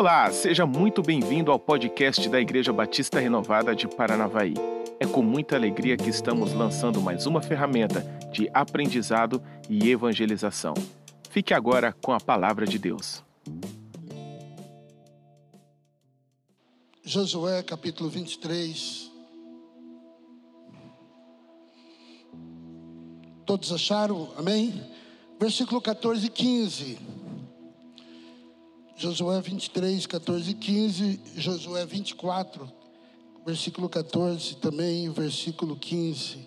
Olá, 0.00 0.32
seja 0.32 0.64
muito 0.64 1.02
bem-vindo 1.02 1.52
ao 1.52 1.58
podcast 1.58 2.26
da 2.30 2.40
Igreja 2.40 2.72
Batista 2.72 3.20
Renovada 3.20 3.76
de 3.76 3.86
Paranavaí. 3.86 4.54
É 4.98 5.04
com 5.04 5.20
muita 5.20 5.56
alegria 5.56 5.94
que 5.94 6.08
estamos 6.08 6.54
lançando 6.54 7.02
mais 7.02 7.26
uma 7.26 7.42
ferramenta 7.42 8.00
de 8.32 8.48
aprendizado 8.54 9.42
e 9.68 9.90
evangelização. 9.90 10.72
Fique 11.28 11.52
agora 11.52 11.94
com 12.02 12.12
a 12.12 12.18
palavra 12.18 12.64
de 12.64 12.78
Deus. 12.78 13.22
Josué 17.04 17.62
capítulo 17.62 18.08
23. 18.08 19.10
Todos 23.44 23.70
acharam? 23.70 24.32
Amém? 24.38 24.82
Versículo 25.38 25.78
14 25.78 26.24
e 26.26 26.30
15. 26.30 27.20
Josué 29.00 29.40
23, 29.40 30.04
14 30.04 30.50
e 30.50 30.54
15. 30.54 31.20
Josué 31.34 31.86
24, 31.86 32.70
versículo 33.46 33.88
14 33.88 34.56
também, 34.56 35.08
versículo 35.08 35.74
15. 35.74 36.46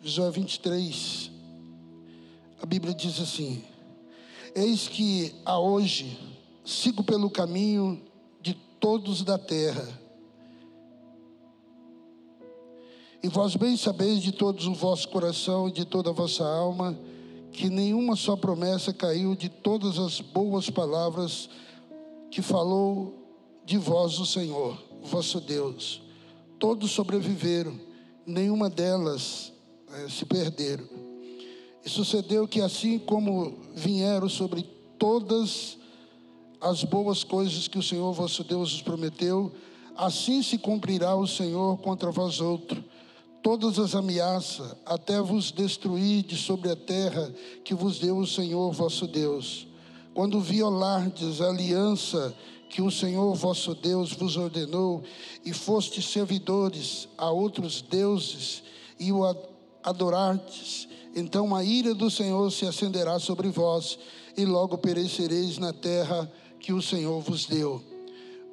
Josué 0.00 0.30
23. 0.30 1.32
A 2.62 2.64
Bíblia 2.64 2.94
diz 2.94 3.18
assim: 3.18 3.64
Eis 4.54 4.86
que 4.86 5.34
a 5.44 5.58
hoje 5.58 6.16
sigo 6.64 7.02
pelo 7.02 7.28
caminho 7.28 8.00
de 8.40 8.54
todos 8.78 9.24
da 9.24 9.36
terra. 9.36 10.00
E 13.20 13.26
vós 13.26 13.56
bem 13.56 13.76
sabeis 13.76 14.22
de 14.22 14.30
todos 14.30 14.68
o 14.68 14.74
vosso 14.74 15.08
coração 15.08 15.68
e 15.68 15.72
de 15.72 15.84
toda 15.84 16.10
a 16.10 16.12
vossa 16.12 16.44
alma 16.44 16.96
que 17.52 17.68
nenhuma 17.68 18.16
só 18.16 18.36
promessa 18.36 18.92
caiu 18.92 19.34
de 19.34 19.48
todas 19.48 19.98
as 19.98 20.20
boas 20.20 20.70
palavras 20.70 21.48
que 22.30 22.42
falou 22.42 23.14
de 23.64 23.78
vós 23.78 24.18
o 24.18 24.26
Senhor, 24.26 24.78
vosso 25.02 25.40
Deus. 25.40 26.02
Todos 26.58 26.90
sobreviveram, 26.90 27.78
nenhuma 28.26 28.68
delas 28.68 29.52
eh, 29.92 30.06
se 30.08 30.24
perderam. 30.24 30.84
E 31.84 31.88
sucedeu 31.88 32.46
que 32.46 32.60
assim 32.60 32.98
como 32.98 33.58
vieram 33.74 34.28
sobre 34.28 34.62
todas 34.98 35.78
as 36.60 36.82
boas 36.84 37.22
coisas 37.22 37.68
que 37.68 37.78
o 37.78 37.82
Senhor 37.82 38.12
vosso 38.12 38.42
Deus 38.42 38.72
vos 38.72 38.82
prometeu, 38.82 39.52
assim 39.96 40.42
se 40.42 40.58
cumprirá 40.58 41.14
o 41.14 41.26
Senhor 41.26 41.78
contra 41.78 42.10
vós 42.10 42.40
outros 42.40 42.82
todas 43.56 43.78
as 43.78 43.94
ameaças, 43.94 44.76
até 44.84 45.22
vos 45.22 45.50
destruir 45.50 46.22
de 46.22 46.36
sobre 46.36 46.70
a 46.70 46.76
terra 46.76 47.32
que 47.64 47.72
vos 47.72 47.98
deu 47.98 48.18
o 48.18 48.26
Senhor 48.26 48.70
vosso 48.72 49.06
Deus. 49.06 49.66
Quando 50.12 50.38
violardes 50.38 51.40
a 51.40 51.48
aliança 51.48 52.34
que 52.68 52.82
o 52.82 52.90
Senhor 52.90 53.34
vosso 53.34 53.74
Deus 53.74 54.12
vos 54.12 54.36
ordenou, 54.36 55.02
e 55.46 55.54
fostes 55.54 56.10
servidores 56.10 57.08
a 57.16 57.30
outros 57.30 57.80
deuses, 57.80 58.62
e 59.00 59.10
o 59.10 59.22
adorardes, 59.82 60.86
então 61.16 61.56
a 61.56 61.64
ira 61.64 61.94
do 61.94 62.10
Senhor 62.10 62.52
se 62.52 62.66
acenderá 62.66 63.18
sobre 63.18 63.48
vós, 63.48 63.98
e 64.36 64.44
logo 64.44 64.76
perecereis 64.76 65.56
na 65.56 65.72
terra 65.72 66.30
que 66.60 66.74
o 66.74 66.82
Senhor 66.82 67.22
vos 67.22 67.46
deu. 67.46 67.82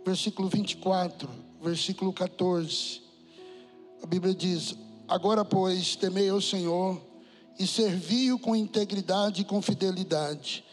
Versículo 0.05 0.47
24, 0.47 1.27
versículo 1.61 2.13
14. 2.13 3.01
A 4.01 4.07
Bíblia 4.07 4.33
diz: 4.33 4.84
Agora, 5.07 5.45
pois, 5.45 5.95
temei 5.95 6.29
ao 6.29 6.41
Senhor 6.41 6.99
e 7.59 7.67
servi-o 7.67 8.39
com 8.39 8.55
integridade 8.55 9.41
e 9.41 9.45
com 9.45 9.61
fidelidade. 9.61 10.63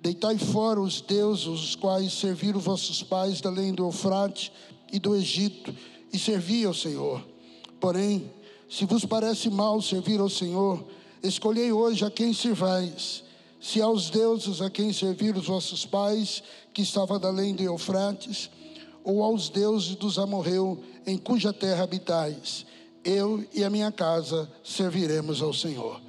Deitai 0.00 0.36
fora 0.36 0.80
os 0.80 1.00
deuses, 1.00 1.46
os 1.46 1.76
quais 1.76 2.12
serviram 2.12 2.58
vossos 2.58 3.02
pais 3.02 3.40
além 3.44 3.72
do 3.72 3.84
Eufrate 3.84 4.52
e 4.92 4.98
do 4.98 5.14
Egito, 5.14 5.74
e 6.12 6.18
servi 6.18 6.64
ao 6.64 6.74
Senhor. 6.74 7.24
Porém, 7.80 8.30
se 8.68 8.84
vos 8.84 9.04
parece 9.04 9.48
mal 9.48 9.80
servir 9.80 10.18
ao 10.18 10.28
Senhor, 10.28 10.84
escolhei 11.22 11.70
hoje 11.70 12.04
a 12.04 12.10
quem 12.10 12.32
servais. 12.32 13.22
Se 13.60 13.80
aos 13.80 14.10
deuses 14.10 14.60
a 14.60 14.70
quem 14.70 14.92
serviram 14.92 15.38
os 15.38 15.46
vossos 15.46 15.86
pais, 15.86 16.42
que 16.72 16.82
estava 16.82 17.14
além 17.26 17.54
do 17.54 17.62
Eufrates, 17.62 18.50
ou 19.04 19.22
aos 19.22 19.48
deuses 19.48 19.94
dos 19.94 20.18
amorreu, 20.18 20.82
em 21.06 21.16
cuja 21.16 21.52
terra 21.52 21.84
habitais 21.84 22.66
eu 23.04 23.46
e 23.52 23.64
a 23.64 23.70
minha 23.70 23.90
casa 23.90 24.50
serviremos 24.62 25.42
ao 25.42 25.52
Senhor. 25.52 26.00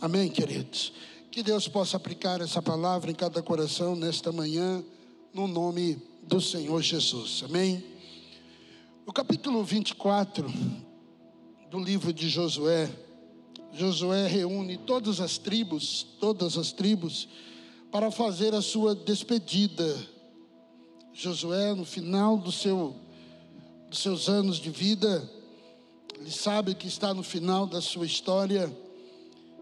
Amém, 0.00 0.28
queridos? 0.28 0.92
Que 1.30 1.42
Deus 1.42 1.68
possa 1.68 1.96
aplicar 1.96 2.40
essa 2.40 2.62
palavra 2.62 3.10
em 3.10 3.14
cada 3.14 3.42
coração 3.42 3.94
nesta 3.94 4.32
manhã, 4.32 4.84
no 5.32 5.46
nome 5.46 6.02
do 6.22 6.40
Senhor 6.40 6.82
Jesus. 6.82 7.42
Amém? 7.44 7.84
O 9.06 9.12
capítulo 9.12 9.62
24 9.62 10.52
do 11.70 11.78
livro 11.78 12.12
de 12.12 12.28
Josué, 12.28 12.90
Josué 13.72 14.26
reúne 14.26 14.78
todas 14.78 15.20
as 15.20 15.36
tribos, 15.36 16.06
todas 16.18 16.56
as 16.56 16.72
tribos, 16.72 17.28
para 17.92 18.10
fazer 18.10 18.54
a 18.54 18.62
sua 18.62 18.94
despedida. 18.94 19.94
Josué, 21.12 21.74
no 21.74 21.84
final 21.84 22.38
do 22.38 22.50
seu, 22.50 22.96
dos 23.90 23.98
seus 23.98 24.28
anos 24.28 24.56
de 24.56 24.70
vida, 24.70 25.30
ele 26.18 26.30
sabe 26.30 26.74
que 26.74 26.88
está 26.88 27.12
no 27.12 27.22
final 27.22 27.66
da 27.66 27.80
sua 27.80 28.06
história. 28.06 28.74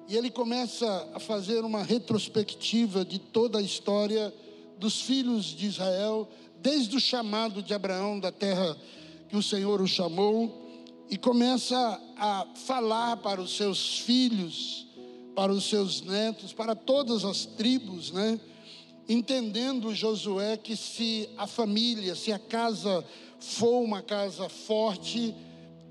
E 0.08 0.16
ele 0.16 0.30
começa 0.30 1.10
a 1.14 1.18
fazer 1.18 1.64
uma 1.64 1.82
retrospectiva 1.82 3.04
de 3.04 3.18
toda 3.18 3.58
a 3.58 3.62
história 3.62 4.32
dos 4.78 5.00
filhos 5.00 5.46
de 5.46 5.66
Israel, 5.66 6.28
desde 6.60 6.96
o 6.96 7.00
chamado 7.00 7.62
de 7.62 7.74
Abraão 7.74 8.20
da 8.20 8.30
terra 8.30 8.76
que 9.28 9.36
o 9.36 9.42
Senhor 9.42 9.80
o 9.80 9.86
chamou, 9.86 10.62
e 11.10 11.16
começa 11.18 12.00
a 12.16 12.46
falar 12.54 13.16
para 13.18 13.40
os 13.40 13.56
seus 13.56 13.98
filhos, 13.98 14.86
para 15.34 15.52
os 15.52 15.64
seus 15.64 16.02
netos, 16.02 16.52
para 16.52 16.74
todas 16.74 17.24
as 17.24 17.44
tribos, 17.44 18.10
né? 18.12 18.38
Entendendo 19.08 19.94
Josué 19.94 20.56
que 20.56 20.76
se 20.76 21.28
a 21.36 21.46
família, 21.46 22.14
se 22.14 22.32
a 22.32 22.38
casa 22.38 23.04
for 23.38 23.82
uma 23.82 24.00
casa 24.00 24.48
forte, 24.48 25.34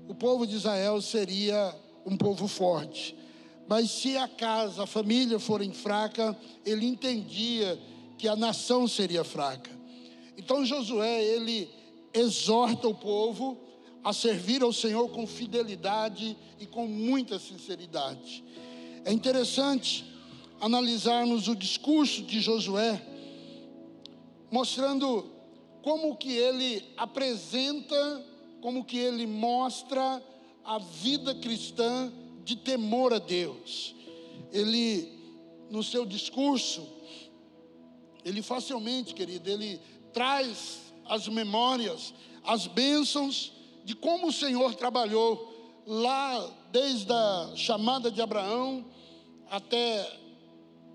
o 0.08 0.14
povo 0.14 0.46
de 0.46 0.56
Israel 0.56 1.00
seria 1.00 1.74
um 2.04 2.16
povo 2.16 2.46
forte. 2.46 3.16
Mas 3.66 3.90
se 3.90 4.16
a 4.16 4.28
casa, 4.28 4.82
a 4.82 4.86
família 4.86 5.38
forem 5.38 5.72
fraca, 5.72 6.36
ele 6.64 6.86
entendia 6.86 7.78
que 8.18 8.28
a 8.28 8.36
nação 8.36 8.86
seria 8.86 9.24
fraca. 9.24 9.70
Então 10.36 10.64
Josué, 10.64 11.24
ele 11.24 11.70
exorta 12.12 12.86
o 12.86 12.94
povo 12.94 13.58
a 14.02 14.12
servir 14.12 14.62
ao 14.62 14.72
Senhor 14.72 15.08
com 15.08 15.26
fidelidade 15.26 16.36
e 16.60 16.66
com 16.66 16.86
muita 16.86 17.38
sinceridade. 17.38 18.44
É 19.04 19.12
interessante 19.12 20.04
analisarmos 20.60 21.48
o 21.48 21.56
discurso 21.56 22.22
de 22.22 22.40
Josué, 22.40 23.00
mostrando 24.50 25.30
como 25.82 26.16
que 26.16 26.32
ele 26.32 26.84
apresenta 26.96 28.24
como 28.64 28.82
que 28.82 28.96
ele 28.96 29.26
mostra 29.26 30.24
a 30.64 30.78
vida 30.78 31.34
cristã 31.34 32.10
de 32.42 32.56
temor 32.56 33.12
a 33.12 33.18
Deus. 33.18 33.94
Ele, 34.50 35.06
no 35.68 35.82
seu 35.82 36.06
discurso, 36.06 36.88
ele 38.24 38.40
facilmente, 38.40 39.12
querido, 39.12 39.50
ele 39.50 39.78
traz 40.14 40.80
as 41.04 41.28
memórias, 41.28 42.14
as 42.42 42.66
bênçãos 42.66 43.52
de 43.84 43.94
como 43.94 44.28
o 44.28 44.32
Senhor 44.32 44.74
trabalhou 44.76 45.82
lá 45.86 46.50
desde 46.72 47.12
a 47.12 47.52
chamada 47.54 48.10
de 48.10 48.22
Abraão 48.22 48.82
até 49.50 50.10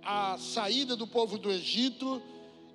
a 0.02 0.40
saída 0.40 0.96
do 0.96 1.06
povo 1.06 1.38
do 1.38 1.52
Egito, 1.52 2.20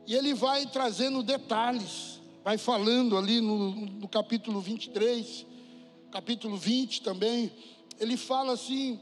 e 0.07 0.15
ele 0.15 0.35
vai 0.35 0.67
trazendo 0.67 1.21
detalhes 1.21 2.14
vai 2.45 2.59
falando 2.59 3.17
ali 3.17 3.41
no, 3.41 3.71
no 3.71 4.07
capítulo 4.07 4.61
23, 4.61 5.47
capítulo 6.13 6.59
20 6.59 7.01
também, 7.01 7.51
ele 7.99 8.19
fala 8.19 8.53
assim: 8.53 9.01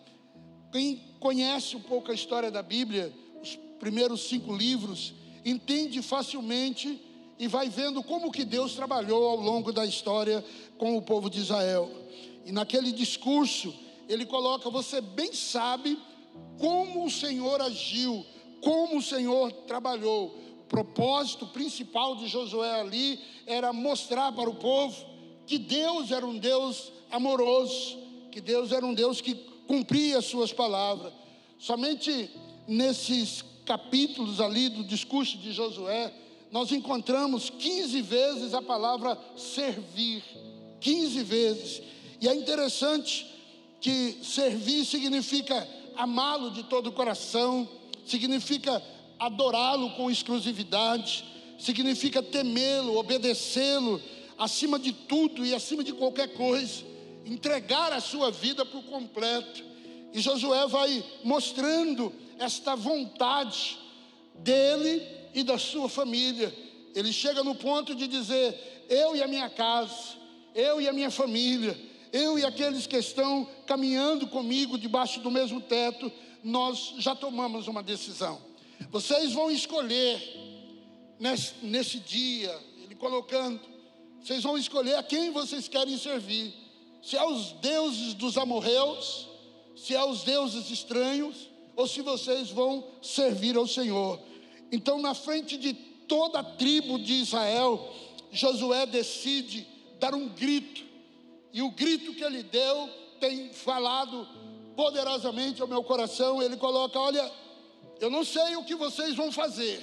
quem 0.70 1.02
conhece 1.18 1.76
um 1.76 1.80
pouco 1.80 2.12
a 2.12 2.14
história 2.14 2.52
da 2.52 2.62
Bíblia, 2.62 3.12
os 3.42 3.58
primeiros 3.80 4.28
cinco 4.28 4.54
livros, 4.54 5.12
entende 5.44 6.00
facilmente 6.00 7.00
e 7.36 7.48
vai 7.48 7.68
vendo 7.68 8.00
como 8.04 8.30
que 8.30 8.44
Deus 8.44 8.74
trabalhou 8.74 9.28
ao 9.28 9.36
longo 9.36 9.72
da 9.72 9.84
história 9.84 10.44
com 10.78 10.96
o 10.96 11.02
povo 11.02 11.28
de 11.28 11.40
Israel. 11.40 11.90
E 12.46 12.52
naquele 12.52 12.92
discurso, 12.92 13.74
ele 14.08 14.24
coloca: 14.24 14.70
você 14.70 15.00
bem 15.00 15.32
sabe 15.32 15.98
como 16.60 17.04
o 17.04 17.10
Senhor 17.10 17.60
agiu, 17.60 18.24
como 18.60 18.98
o 18.98 19.02
Senhor 19.02 19.50
trabalhou 19.66 20.51
propósito 20.72 21.46
principal 21.48 22.16
de 22.16 22.26
Josué 22.26 22.80
ali 22.80 23.20
era 23.46 23.74
mostrar 23.74 24.32
para 24.32 24.48
o 24.48 24.54
povo 24.54 24.96
que 25.46 25.58
Deus 25.58 26.10
era 26.10 26.26
um 26.26 26.38
Deus 26.38 26.90
amoroso, 27.10 27.98
que 28.30 28.40
Deus 28.40 28.72
era 28.72 28.84
um 28.84 28.94
Deus 28.94 29.20
que 29.20 29.34
cumpria 29.66 30.18
as 30.18 30.24
suas 30.24 30.50
palavras. 30.50 31.12
Somente 31.58 32.30
nesses 32.66 33.44
capítulos 33.66 34.40
ali 34.40 34.70
do 34.70 34.82
discurso 34.82 35.36
de 35.36 35.52
Josué, 35.52 36.10
nós 36.50 36.72
encontramos 36.72 37.50
15 37.50 38.00
vezes 38.00 38.54
a 38.54 38.62
palavra 38.62 39.18
servir. 39.36 40.24
15 40.80 41.22
vezes. 41.22 41.82
E 42.18 42.28
é 42.28 42.34
interessante 42.34 43.26
que 43.80 44.18
servir 44.22 44.84
significa 44.86 45.68
amá-lo 45.96 46.50
de 46.50 46.62
todo 46.64 46.88
o 46.88 46.92
coração, 46.92 47.68
significa 48.06 48.82
adorá-lo 49.26 49.90
com 49.90 50.10
exclusividade, 50.10 51.24
significa 51.58 52.20
temê-lo, 52.20 52.96
obedecê-lo 52.96 54.02
acima 54.36 54.78
de 54.78 54.92
tudo 54.92 55.46
e 55.46 55.54
acima 55.54 55.84
de 55.84 55.92
qualquer 55.92 56.34
coisa, 56.34 56.84
entregar 57.24 57.92
a 57.92 58.00
sua 58.00 58.32
vida 58.32 58.64
por 58.64 58.82
completo. 58.84 59.64
E 60.12 60.20
Josué 60.20 60.66
vai 60.66 61.04
mostrando 61.22 62.12
esta 62.36 62.74
vontade 62.74 63.78
dele 64.34 65.06
e 65.32 65.44
da 65.44 65.56
sua 65.56 65.88
família. 65.88 66.52
Ele 66.92 67.12
chega 67.12 67.44
no 67.44 67.54
ponto 67.54 67.94
de 67.94 68.08
dizer: 68.08 68.86
Eu 68.88 69.14
e 69.14 69.22
a 69.22 69.28
minha 69.28 69.48
casa, 69.48 70.16
eu 70.52 70.80
e 70.80 70.88
a 70.88 70.92
minha 70.92 71.12
família, 71.12 71.78
eu 72.12 72.38
e 72.38 72.44
aqueles 72.44 72.88
que 72.88 72.96
estão 72.96 73.48
caminhando 73.66 74.26
comigo 74.26 74.76
debaixo 74.76 75.20
do 75.20 75.30
mesmo 75.30 75.60
teto, 75.60 76.10
nós 76.42 76.94
já 76.98 77.14
tomamos 77.14 77.68
uma 77.68 77.84
decisão. 77.84 78.51
Vocês 78.92 79.32
vão 79.32 79.50
escolher 79.50 80.20
nesse, 81.18 81.54
nesse 81.62 81.98
dia, 81.98 82.54
ele 82.84 82.94
colocando, 82.94 83.58
vocês 84.20 84.42
vão 84.42 84.58
escolher 84.58 84.96
a 84.96 85.02
quem 85.02 85.30
vocês 85.30 85.66
querem 85.66 85.96
servir. 85.96 86.52
Se 87.02 87.16
é 87.16 87.24
os 87.24 87.52
deuses 87.52 88.12
dos 88.12 88.36
amorreus, 88.36 89.26
se 89.74 89.94
é 89.94 90.04
os 90.04 90.24
deuses 90.24 90.70
estranhos, 90.70 91.48
ou 91.74 91.88
se 91.88 92.02
vocês 92.02 92.50
vão 92.50 92.84
servir 93.00 93.56
ao 93.56 93.66
Senhor. 93.66 94.20
Então, 94.70 95.00
na 95.00 95.14
frente 95.14 95.56
de 95.56 95.72
toda 95.72 96.40
a 96.40 96.44
tribo 96.44 96.98
de 96.98 97.14
Israel, 97.14 97.90
Josué 98.30 98.84
decide 98.84 99.66
dar 99.98 100.14
um 100.14 100.28
grito, 100.28 100.84
e 101.50 101.62
o 101.62 101.70
grito 101.70 102.12
que 102.12 102.22
ele 102.22 102.42
deu 102.42 102.90
tem 103.18 103.54
falado 103.54 104.28
poderosamente 104.76 105.62
ao 105.62 105.68
meu 105.68 105.82
coração. 105.82 106.42
Ele 106.42 106.56
coloca: 106.56 106.98
Olha, 106.98 107.30
eu 108.00 108.10
não 108.10 108.24
sei 108.24 108.56
o 108.56 108.64
que 108.64 108.74
vocês 108.74 109.14
vão 109.14 109.30
fazer, 109.30 109.80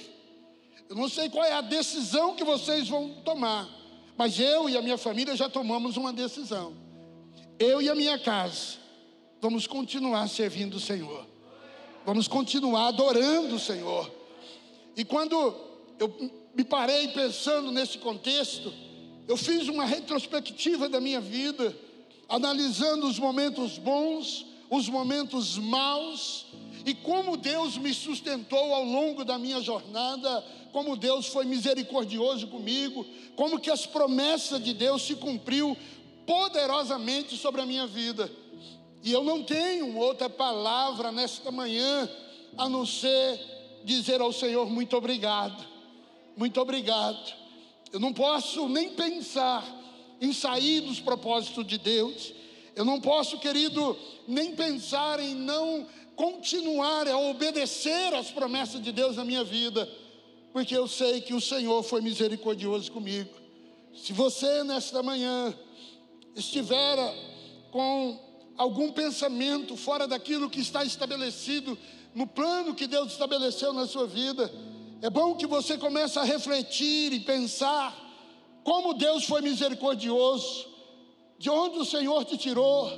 eu 0.88 0.96
não 0.96 1.08
sei 1.08 1.28
qual 1.28 1.44
é 1.44 1.52
a 1.52 1.60
decisão 1.60 2.34
que 2.34 2.44
vocês 2.44 2.88
vão 2.88 3.14
tomar, 3.24 3.68
mas 4.16 4.38
eu 4.38 4.68
e 4.68 4.76
a 4.76 4.82
minha 4.82 4.98
família 4.98 5.36
já 5.36 5.48
tomamos 5.48 5.96
uma 5.96 6.12
decisão. 6.12 6.74
Eu 7.58 7.80
e 7.80 7.88
a 7.88 7.94
minha 7.94 8.18
casa 8.18 8.78
vamos 9.40 9.66
continuar 9.66 10.28
servindo 10.28 10.74
o 10.74 10.80
Senhor, 10.80 11.26
vamos 12.04 12.28
continuar 12.28 12.88
adorando 12.88 13.54
o 13.54 13.60
Senhor. 13.60 14.10
E 14.96 15.04
quando 15.04 15.54
eu 15.98 16.30
me 16.54 16.64
parei 16.64 17.08
pensando 17.08 17.70
nesse 17.70 17.98
contexto, 17.98 18.72
eu 19.28 19.36
fiz 19.36 19.68
uma 19.68 19.84
retrospectiva 19.84 20.88
da 20.88 21.00
minha 21.00 21.20
vida, 21.20 21.74
analisando 22.28 23.06
os 23.06 23.18
momentos 23.18 23.78
bons, 23.78 24.44
os 24.68 24.88
momentos 24.88 25.56
maus, 25.56 26.46
e 26.84 26.94
como 26.94 27.36
Deus 27.36 27.76
me 27.76 27.92
sustentou 27.92 28.74
ao 28.74 28.84
longo 28.84 29.24
da 29.24 29.38
minha 29.38 29.60
jornada, 29.60 30.44
como 30.72 30.96
Deus 30.96 31.26
foi 31.26 31.44
misericordioso 31.44 32.46
comigo, 32.48 33.04
como 33.36 33.58
que 33.58 33.70
as 33.70 33.86
promessas 33.86 34.62
de 34.62 34.72
Deus 34.72 35.02
se 35.02 35.16
cumpriu 35.16 35.76
poderosamente 36.26 37.36
sobre 37.36 37.60
a 37.60 37.66
minha 37.66 37.86
vida. 37.86 38.30
E 39.02 39.12
eu 39.12 39.24
não 39.24 39.42
tenho 39.42 39.96
outra 39.96 40.28
palavra 40.28 41.10
nesta 41.10 41.50
manhã 41.50 42.08
a 42.56 42.68
não 42.68 42.84
ser 42.84 43.40
dizer 43.84 44.20
ao 44.20 44.32
Senhor 44.32 44.68
muito 44.68 44.96
obrigado. 44.96 45.68
Muito 46.36 46.60
obrigado 46.60 47.40
eu 47.92 47.98
não 47.98 48.12
posso 48.12 48.68
nem 48.68 48.90
pensar 48.90 49.64
em 50.20 50.32
sair 50.32 50.80
dos 50.80 51.00
propósitos 51.00 51.66
de 51.66 51.78
Deus. 51.78 52.32
Eu 52.76 52.84
não 52.84 53.00
posso, 53.00 53.38
querido, 53.38 53.96
nem 54.28 54.54
pensar 54.54 55.18
em 55.18 55.34
não 55.34 55.86
continuar 56.20 57.08
a 57.08 57.16
obedecer 57.16 58.14
às 58.14 58.30
promessas 58.30 58.82
de 58.82 58.92
Deus 58.92 59.16
na 59.16 59.24
minha 59.24 59.42
vida, 59.42 59.88
porque 60.52 60.76
eu 60.76 60.86
sei 60.86 61.22
que 61.22 61.32
o 61.32 61.40
Senhor 61.40 61.82
foi 61.82 62.02
misericordioso 62.02 62.92
comigo. 62.92 63.30
Se 63.94 64.12
você 64.12 64.62
nesta 64.62 65.02
manhã 65.02 65.54
estiver 66.36 66.98
com 67.70 68.20
algum 68.54 68.92
pensamento 68.92 69.78
fora 69.78 70.06
daquilo 70.06 70.50
que 70.50 70.60
está 70.60 70.84
estabelecido 70.84 71.78
no 72.14 72.26
plano 72.26 72.74
que 72.74 72.86
Deus 72.86 73.12
estabeleceu 73.12 73.72
na 73.72 73.86
sua 73.86 74.06
vida, 74.06 74.52
é 75.00 75.08
bom 75.08 75.34
que 75.36 75.46
você 75.46 75.78
comece 75.78 76.18
a 76.18 76.22
refletir 76.22 77.14
e 77.14 77.20
pensar 77.20 77.96
como 78.62 78.92
Deus 78.92 79.24
foi 79.24 79.40
misericordioso, 79.40 80.66
de 81.38 81.48
onde 81.48 81.78
o 81.78 81.84
Senhor 81.86 82.26
te 82.26 82.36
tirou, 82.36 82.90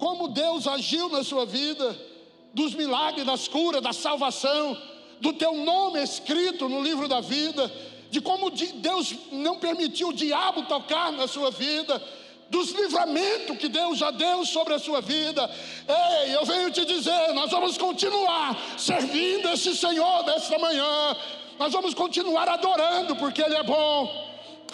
como 0.00 0.26
Deus 0.26 0.66
agiu 0.66 1.08
na 1.08 1.22
sua 1.22 1.46
vida, 1.46 2.15
dos 2.56 2.72
milagres, 2.72 3.26
das 3.26 3.46
curas, 3.46 3.82
da 3.82 3.92
salvação, 3.92 4.74
do 5.20 5.34
teu 5.34 5.54
nome 5.56 6.02
escrito 6.02 6.70
no 6.70 6.82
livro 6.82 7.06
da 7.06 7.20
vida, 7.20 7.70
de 8.10 8.18
como 8.18 8.50
Deus 8.50 9.14
não 9.30 9.58
permitiu 9.58 10.08
o 10.08 10.12
diabo 10.12 10.62
tocar 10.62 11.12
na 11.12 11.28
sua 11.28 11.50
vida, 11.50 12.02
dos 12.48 12.70
livramentos 12.70 13.58
que 13.58 13.68
Deus 13.68 13.98
já 13.98 14.10
deu 14.10 14.42
sobre 14.46 14.72
a 14.72 14.78
sua 14.78 15.02
vida. 15.02 15.50
Ei, 15.86 16.34
eu 16.34 16.46
venho 16.46 16.70
te 16.70 16.86
dizer, 16.86 17.34
nós 17.34 17.50
vamos 17.50 17.76
continuar 17.76 18.56
servindo 18.78 19.50
esse 19.50 19.76
Senhor 19.76 20.24
nesta 20.24 20.58
manhã. 20.58 21.14
Nós 21.58 21.70
vamos 21.74 21.92
continuar 21.92 22.48
adorando 22.48 23.16
porque 23.16 23.42
ele 23.42 23.56
é 23.56 23.62
bom. 23.62 24.25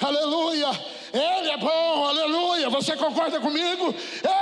Aleluia. 0.03 0.69
Ele 1.13 1.51
é 1.51 1.57
bom, 1.59 2.05
aleluia. 2.05 2.71
Você 2.71 2.97
concorda 2.97 3.39
comigo? 3.41 3.95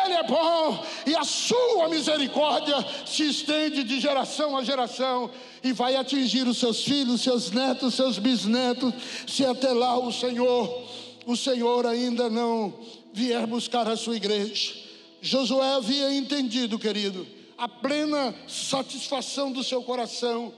Ele 0.05 0.15
é 0.15 0.23
bom 0.23 0.85
e 1.07 1.17
a 1.17 1.25
sua 1.25 1.89
misericórdia 1.89 2.77
se 3.05 3.29
estende 3.29 3.83
de 3.83 4.01
geração 4.01 4.57
a 4.57 4.63
geração 4.63 5.31
e 5.63 5.73
vai 5.73 5.97
atingir 5.97 6.47
os 6.47 6.59
seus 6.59 6.85
filhos, 6.85 7.21
seus 7.21 7.51
netos, 7.51 7.95
seus 7.95 8.19
bisnetos, 8.19 8.95
se 9.27 9.45
até 9.45 9.73
lá 9.73 9.99
o 9.99 10.13
Senhor, 10.13 10.89
o 11.27 11.37
Senhor 11.37 11.87
ainda 11.87 12.31
não 12.31 12.73
vier 13.13 13.47
buscar 13.47 13.89
a 13.89 13.97
sua 13.97 14.17
igreja. 14.17 14.75
Josué 15.21 15.75
havia 15.75 16.15
entendido, 16.15 16.79
querido, 16.79 17.27
a 17.59 17.69
plena 17.69 18.35
satisfação 18.49 19.53
do 19.53 19.63
seu 19.63 19.83
coração, 19.83 20.53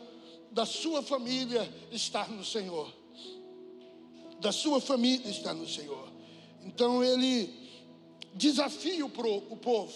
da 0.51 0.65
sua 0.67 1.03
família 1.03 1.69
estar 1.91 2.29
no 2.31 2.45
Senhor. 2.45 3.02
Da 4.43 4.51
sua 4.51 4.81
família 4.81 5.31
estar 5.31 5.55
no 5.55 5.69
Senhor. 5.69 6.09
Então 6.65 7.03
ele 7.03 7.49
desafia 8.35 9.07
o 9.07 9.09
povo 9.09 9.95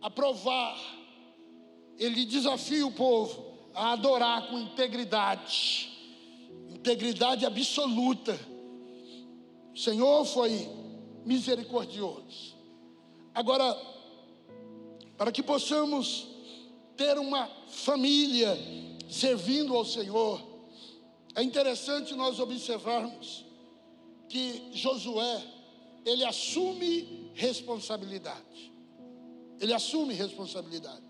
a 0.00 0.08
provar, 0.08 0.78
ele 1.98 2.24
desafia 2.24 2.86
o 2.86 2.92
povo 2.92 3.44
a 3.74 3.90
adorar 3.92 4.48
com 4.48 4.56
integridade, 4.60 5.90
integridade 6.70 7.44
absoluta. 7.44 8.38
O 9.74 9.78
Senhor 9.78 10.24
foi 10.24 10.68
misericordioso. 11.24 12.54
Agora, 13.34 13.76
para 15.18 15.32
que 15.32 15.42
possamos 15.42 16.28
ter 16.96 17.18
uma 17.18 17.50
família 17.68 18.56
servindo 19.10 19.76
ao 19.76 19.84
Senhor, 19.84 20.40
é 21.34 21.42
interessante 21.42 22.14
nós 22.14 22.38
observarmos 22.38 23.45
que 24.28 24.70
Josué, 24.72 25.42
ele 26.04 26.24
assume 26.24 27.30
responsabilidade. 27.34 28.72
Ele 29.60 29.72
assume 29.72 30.14
responsabilidade. 30.14 31.02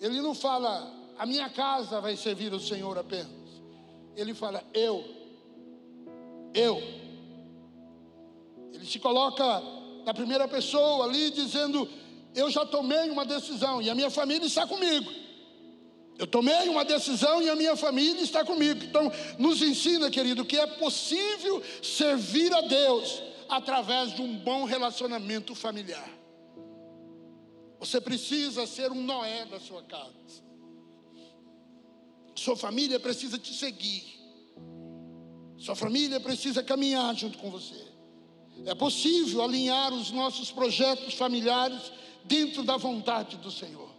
Ele 0.00 0.20
não 0.20 0.34
fala, 0.34 0.92
a 1.18 1.24
minha 1.24 1.48
casa 1.48 2.00
vai 2.00 2.16
servir 2.16 2.52
o 2.52 2.60
Senhor 2.60 2.98
apenas. 2.98 3.30
Ele 4.16 4.34
fala, 4.34 4.62
eu, 4.74 5.04
eu 6.52 7.04
ele 8.74 8.86
se 8.86 8.98
coloca 8.98 9.62
na 10.04 10.12
primeira 10.12 10.46
pessoa 10.46 11.06
ali, 11.06 11.30
dizendo: 11.30 11.88
Eu 12.34 12.50
já 12.50 12.66
tomei 12.66 13.08
uma 13.08 13.24
decisão 13.24 13.80
e 13.80 13.88
a 13.88 13.94
minha 13.94 14.10
família 14.10 14.46
está 14.46 14.66
comigo. 14.66 15.10
Eu 16.18 16.26
tomei 16.26 16.68
uma 16.68 16.84
decisão 16.84 17.42
e 17.42 17.50
a 17.50 17.56
minha 17.56 17.76
família 17.76 18.22
está 18.22 18.44
comigo. 18.44 18.84
Então, 18.84 19.10
nos 19.38 19.60
ensina, 19.62 20.10
querido, 20.10 20.44
que 20.44 20.56
é 20.56 20.66
possível 20.66 21.62
servir 21.82 22.52
a 22.54 22.60
Deus 22.60 23.22
através 23.48 24.14
de 24.14 24.22
um 24.22 24.36
bom 24.36 24.64
relacionamento 24.64 25.54
familiar. 25.54 26.08
Você 27.80 28.00
precisa 28.00 28.66
ser 28.66 28.92
um 28.92 29.02
Noé 29.02 29.44
da 29.46 29.58
sua 29.58 29.82
casa. 29.82 30.12
Sua 32.34 32.56
família 32.56 33.00
precisa 33.00 33.38
te 33.38 33.52
seguir. 33.52 34.14
Sua 35.58 35.74
família 35.74 36.20
precisa 36.20 36.62
caminhar 36.62 37.14
junto 37.14 37.38
com 37.38 37.50
você. 37.50 37.82
É 38.66 38.74
possível 38.74 39.42
alinhar 39.42 39.92
os 39.92 40.10
nossos 40.10 40.50
projetos 40.50 41.14
familiares 41.14 41.92
dentro 42.24 42.62
da 42.62 42.76
vontade 42.76 43.36
do 43.36 43.50
Senhor. 43.50 43.90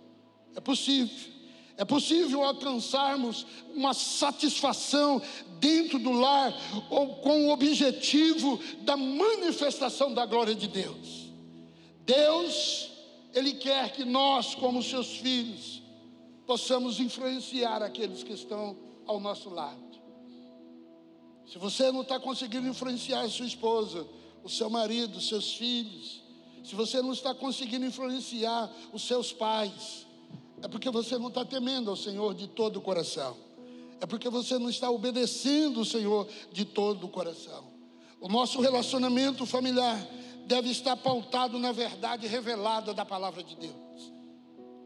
É 0.55 0.61
possível. 0.61 1.34
É 1.77 1.83
possível 1.83 2.43
alcançarmos 2.43 3.45
uma 3.73 3.93
satisfação 3.93 5.21
dentro 5.59 5.99
do 5.99 6.11
lar 6.11 6.53
ou 6.89 7.15
com 7.15 7.47
o 7.47 7.51
objetivo 7.51 8.59
da 8.81 8.95
manifestação 8.95 10.13
da 10.13 10.25
glória 10.25 10.55
de 10.55 10.67
Deus. 10.67 11.25
Deus, 12.05 12.91
Ele 13.33 13.53
quer 13.53 13.91
que 13.91 14.05
nós, 14.05 14.55
como 14.55 14.81
seus 14.81 15.17
filhos, 15.17 15.81
possamos 16.45 16.99
influenciar 16.99 17.81
aqueles 17.81 18.23
que 18.23 18.33
estão 18.33 18.77
ao 19.05 19.19
nosso 19.19 19.49
lado. 19.49 19.83
Se 21.45 21.57
você 21.57 21.91
não 21.91 22.01
está 22.01 22.19
conseguindo 22.19 22.67
influenciar 22.67 23.27
sua 23.29 23.45
esposa, 23.45 24.07
o 24.43 24.49
seu 24.49 24.69
marido, 24.69 25.19
seus 25.19 25.53
filhos, 25.53 26.23
se 26.63 26.73
você 26.73 27.01
não 27.01 27.13
está 27.13 27.33
conseguindo 27.35 27.85
influenciar 27.85 28.71
os 28.93 29.03
seus 29.03 29.31
pais, 29.31 30.04
é 30.65 30.67
porque 30.67 30.89
você 30.89 31.15
não 31.19 31.27
está 31.27 31.45
temendo 31.45 31.91
ao 31.91 31.95
Senhor 31.95 32.33
de 32.33 32.47
todo 32.47 32.77
o 32.77 32.81
coração. 32.81 33.37
É 34.01 34.07
porque 34.07 34.27
você 34.29 34.57
não 34.57 34.67
está 34.67 34.89
obedecendo 34.89 35.81
o 35.81 35.85
Senhor 35.85 36.27
de 36.51 36.65
todo 36.65 37.05
o 37.05 37.09
coração. 37.09 37.65
O 38.19 38.27
nosso 38.27 38.59
relacionamento 38.59 39.45
familiar 39.45 39.95
deve 40.47 40.71
estar 40.71 40.97
pautado 40.97 41.59
na 41.59 41.71
verdade 41.71 42.25
revelada 42.25 42.95
da 42.95 43.05
palavra 43.05 43.43
de 43.43 43.55
Deus. 43.55 44.11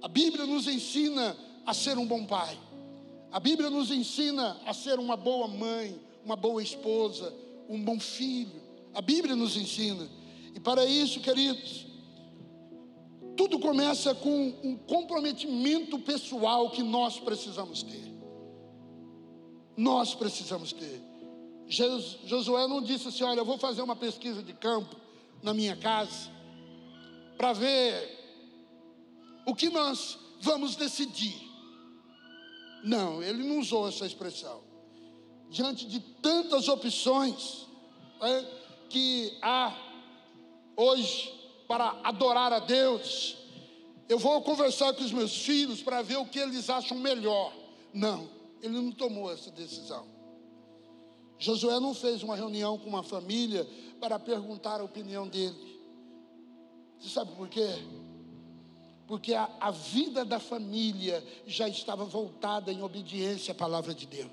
A 0.02 0.10
Bíblia 0.10 0.46
nos 0.46 0.68
ensina 0.68 1.38
a 1.66 1.74
ser 1.74 1.98
um 1.98 2.06
bom 2.06 2.26
pai. 2.26 2.60
A 3.32 3.40
Bíblia 3.40 3.70
nos 3.70 3.90
ensina 3.90 4.60
a 4.66 4.74
ser 4.74 5.00
uma 5.00 5.16
boa 5.16 5.48
mãe, 5.48 5.98
uma 6.26 6.36
boa 6.36 6.62
esposa, 6.62 7.34
um 7.70 7.82
bom 7.82 7.98
filho. 8.02 8.62
A 8.94 9.02
Bíblia 9.02 9.34
nos 9.34 9.56
ensina. 9.56 10.10
E 10.54 10.60
para 10.60 10.84
isso, 10.86 11.22
queridos, 11.22 11.86
tudo 13.40 13.58
começa 13.58 14.14
com 14.14 14.54
um 14.62 14.76
comprometimento 14.76 15.98
pessoal 16.00 16.72
que 16.72 16.84
nós 16.84 17.22
precisamos 17.22 17.82
ter. 17.82 18.14
Nós 19.78 20.14
precisamos 20.14 20.74
ter. 20.74 21.02
Josué 22.26 22.68
não 22.68 22.82
disse 22.82 23.08
assim: 23.08 23.24
Olha, 23.24 23.40
eu 23.40 23.46
vou 23.46 23.58
fazer 23.58 23.82
uma 23.82 23.96
pesquisa 23.96 24.44
de 24.44 24.52
campo 24.52 24.94
na 25.42 25.54
minha 25.54 25.78
casa 25.78 26.30
para 27.38 27.54
ver 27.54 28.20
o 29.46 29.56
que 29.56 29.70
nós 29.70 30.20
vamos 30.42 30.76
decidir. 30.76 31.50
Não, 32.84 33.24
ele 33.24 33.42
não 33.42 33.60
usou 33.60 33.88
essa 33.88 34.06
expressão. 34.06 34.62
Diante 35.50 35.86
de 35.86 36.02
tantas 36.02 36.68
opções 36.68 37.66
é, 38.22 38.46
que 38.90 39.38
há 39.42 39.74
hoje 40.76 41.39
para 41.70 42.02
adorar 42.04 42.52
a 42.52 42.58
Deus. 42.58 43.38
Eu 44.10 44.18
vou 44.18 44.42
conversar 44.42 44.92
com 44.96 45.04
os 45.04 45.12
meus 45.12 45.38
filhos 45.38 45.84
para 45.84 46.02
ver 46.02 46.18
o 46.18 46.26
que 46.26 46.40
eles 46.40 46.68
acham 46.68 46.98
melhor. 46.98 47.54
Não, 47.94 48.28
ele 48.60 48.74
não 48.74 48.92
tomou 48.92 49.32
essa 49.32 49.52
decisão. 49.52 50.04
Josué 51.38 51.80
não 51.80 51.94
fez 51.94 52.24
uma 52.24 52.36
reunião 52.36 52.76
com 52.80 52.90
uma 52.90 53.04
família 53.04 53.68
para 54.00 54.18
perguntar 54.18 54.82
a 54.82 54.84
opinião 54.84 55.28
dele. 55.28 55.80
Você 57.00 57.10
sabe 57.10 57.34
por 57.36 57.48
quê? 57.48 57.70
Porque 59.06 59.36
a, 59.36 59.48
a 59.60 59.70
vida 59.70 60.26
da 60.26 60.40
família 60.40 61.24
já 61.46 61.70
estava 61.70 62.04
voltada 62.04 62.74
em 62.74 62.82
obediência 62.82 63.52
à 63.52 63.56
palavra 63.56 63.94
de 63.94 64.08
Deus. 64.08 64.32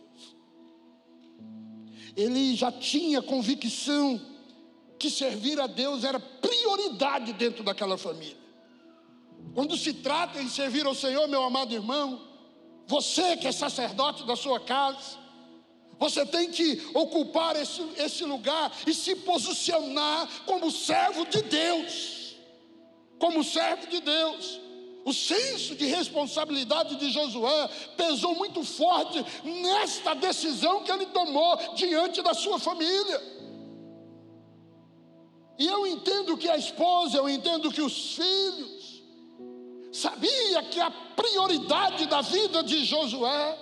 Ele 2.16 2.56
já 2.56 2.72
tinha 2.72 3.20
convicção 3.20 4.18
que 4.98 5.10
servir 5.10 5.60
a 5.60 5.66
Deus 5.66 6.04
era 6.04 6.18
prioridade 6.18 7.32
dentro 7.32 7.62
daquela 7.62 7.98
família. 7.98 8.36
Quando 9.54 9.76
se 9.76 9.92
trata 9.92 10.40
em 10.40 10.48
servir 10.48 10.86
ao 10.86 10.94
Senhor, 10.94 11.28
meu 11.28 11.42
amado 11.42 11.74
irmão, 11.74 12.20
você 12.86 13.36
que 13.36 13.46
é 13.46 13.52
sacerdote 13.52 14.24
da 14.24 14.36
sua 14.36 14.60
casa, 14.60 15.18
você 15.98 16.26
tem 16.26 16.50
que 16.50 16.90
ocupar 16.94 17.56
esse, 17.56 17.82
esse 17.96 18.24
lugar 18.24 18.70
e 18.86 18.92
se 18.92 19.16
posicionar 19.16 20.28
como 20.44 20.70
servo 20.70 21.24
de 21.26 21.42
Deus. 21.42 22.36
Como 23.18 23.42
servo 23.42 23.86
de 23.86 24.00
Deus. 24.00 24.60
O 25.04 25.12
senso 25.12 25.74
de 25.74 25.86
responsabilidade 25.86 26.96
de 26.96 27.10
Josué 27.10 27.68
pesou 27.96 28.34
muito 28.34 28.62
forte 28.64 29.24
nesta 29.44 30.14
decisão 30.14 30.82
que 30.82 30.90
ele 30.90 31.06
tomou 31.06 31.56
diante 31.74 32.20
da 32.22 32.34
sua 32.34 32.58
família. 32.58 33.35
E 35.58 35.66
eu 35.66 35.86
entendo 35.86 36.36
que 36.36 36.48
a 36.48 36.56
esposa, 36.56 37.16
eu 37.18 37.28
entendo 37.28 37.70
que 37.70 37.80
os 37.80 38.14
filhos, 38.14 39.02
sabia 39.92 40.62
que 40.64 40.78
a 40.78 40.90
prioridade 40.90 42.06
da 42.06 42.20
vida 42.20 42.62
de 42.62 42.84
Josué 42.84 43.58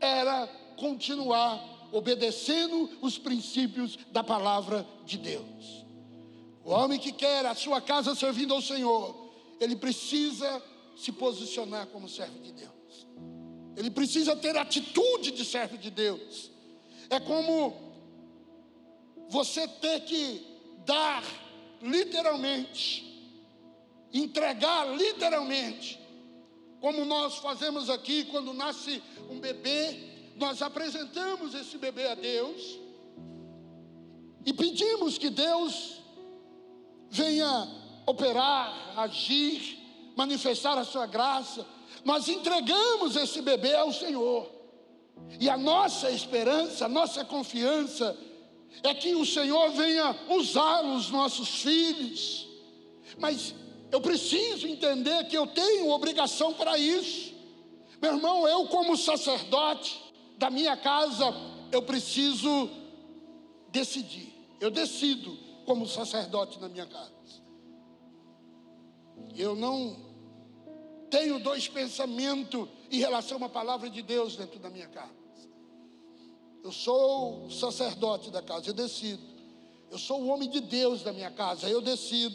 era 0.00 0.46
continuar 0.76 1.88
obedecendo 1.92 2.90
os 3.00 3.18
princípios 3.18 3.98
da 4.12 4.22
palavra 4.22 4.86
de 5.04 5.18
Deus. 5.18 5.84
O 6.64 6.70
homem 6.70 6.98
que 6.98 7.12
quer 7.12 7.44
a 7.46 7.54
sua 7.54 7.80
casa 7.80 8.14
servindo 8.14 8.54
ao 8.54 8.62
Senhor, 8.62 9.32
ele 9.60 9.76
precisa 9.76 10.62
se 10.96 11.12
posicionar 11.12 11.86
como 11.88 12.08
servo 12.08 12.38
de 12.38 12.52
Deus. 12.52 13.06
Ele 13.76 13.90
precisa 13.90 14.36
ter 14.36 14.56
atitude 14.56 15.32
de 15.32 15.44
servo 15.44 15.76
de 15.76 15.90
Deus. 15.90 16.50
É 17.10 17.18
como 17.18 17.74
você 19.28 19.66
ter 19.66 20.00
que 20.00 20.53
dar 20.84 21.22
literalmente, 21.80 23.04
entregar 24.12 24.86
literalmente, 24.96 26.00
como 26.80 27.04
nós 27.04 27.36
fazemos 27.36 27.88
aqui 27.88 28.24
quando 28.24 28.52
nasce 28.52 29.02
um 29.30 29.40
bebê, 29.40 30.32
nós 30.36 30.60
apresentamos 30.62 31.54
esse 31.54 31.78
bebê 31.78 32.06
a 32.08 32.14
Deus 32.14 32.78
e 34.44 34.52
pedimos 34.52 35.16
que 35.16 35.30
Deus 35.30 36.02
venha 37.08 37.68
operar, 38.06 38.98
agir, 38.98 39.78
manifestar 40.16 40.76
a 40.76 40.84
sua 40.84 41.06
graça. 41.06 41.66
Nós 42.04 42.28
entregamos 42.28 43.16
esse 43.16 43.40
bebê 43.40 43.74
ao 43.74 43.92
Senhor. 43.92 44.50
E 45.40 45.48
a 45.48 45.56
nossa 45.56 46.10
esperança, 46.10 46.84
a 46.84 46.88
nossa 46.88 47.24
confiança 47.24 48.16
é 48.82 48.94
que 48.94 49.14
o 49.14 49.24
Senhor 49.24 49.70
venha 49.70 50.16
usar 50.28 50.84
os 50.84 51.10
nossos 51.10 51.62
filhos, 51.62 52.46
mas 53.18 53.54
eu 53.90 54.00
preciso 54.00 54.66
entender 54.66 55.24
que 55.28 55.36
eu 55.36 55.46
tenho 55.46 55.88
obrigação 55.90 56.52
para 56.52 56.76
isso. 56.76 57.32
Meu 58.02 58.14
irmão, 58.14 58.46
eu, 58.46 58.66
como 58.66 58.96
sacerdote 58.96 60.02
da 60.36 60.50
minha 60.50 60.76
casa, 60.76 61.32
eu 61.70 61.82
preciso 61.82 62.68
decidir. 63.70 64.32
Eu 64.60 64.70
decido 64.70 65.38
como 65.64 65.86
sacerdote 65.86 66.58
da 66.58 66.68
minha 66.68 66.86
casa. 66.86 67.12
Eu 69.36 69.54
não 69.56 69.96
tenho 71.10 71.38
dois 71.38 71.68
pensamentos 71.68 72.68
em 72.90 72.98
relação 72.98 73.42
à 73.44 73.48
palavra 73.48 73.88
de 73.88 74.02
Deus 74.02 74.36
dentro 74.36 74.58
da 74.58 74.70
minha 74.70 74.88
casa. 74.88 75.23
Eu 76.64 76.72
sou 76.72 77.44
o 77.44 77.50
sacerdote 77.50 78.30
da 78.30 78.40
casa, 78.40 78.70
eu 78.70 78.72
decido. 78.72 79.22
Eu 79.90 79.98
sou 79.98 80.22
o 80.22 80.28
homem 80.28 80.48
de 80.48 80.62
Deus 80.62 81.02
da 81.02 81.12
minha 81.12 81.30
casa, 81.30 81.68
eu 81.68 81.82
decido. 81.82 82.34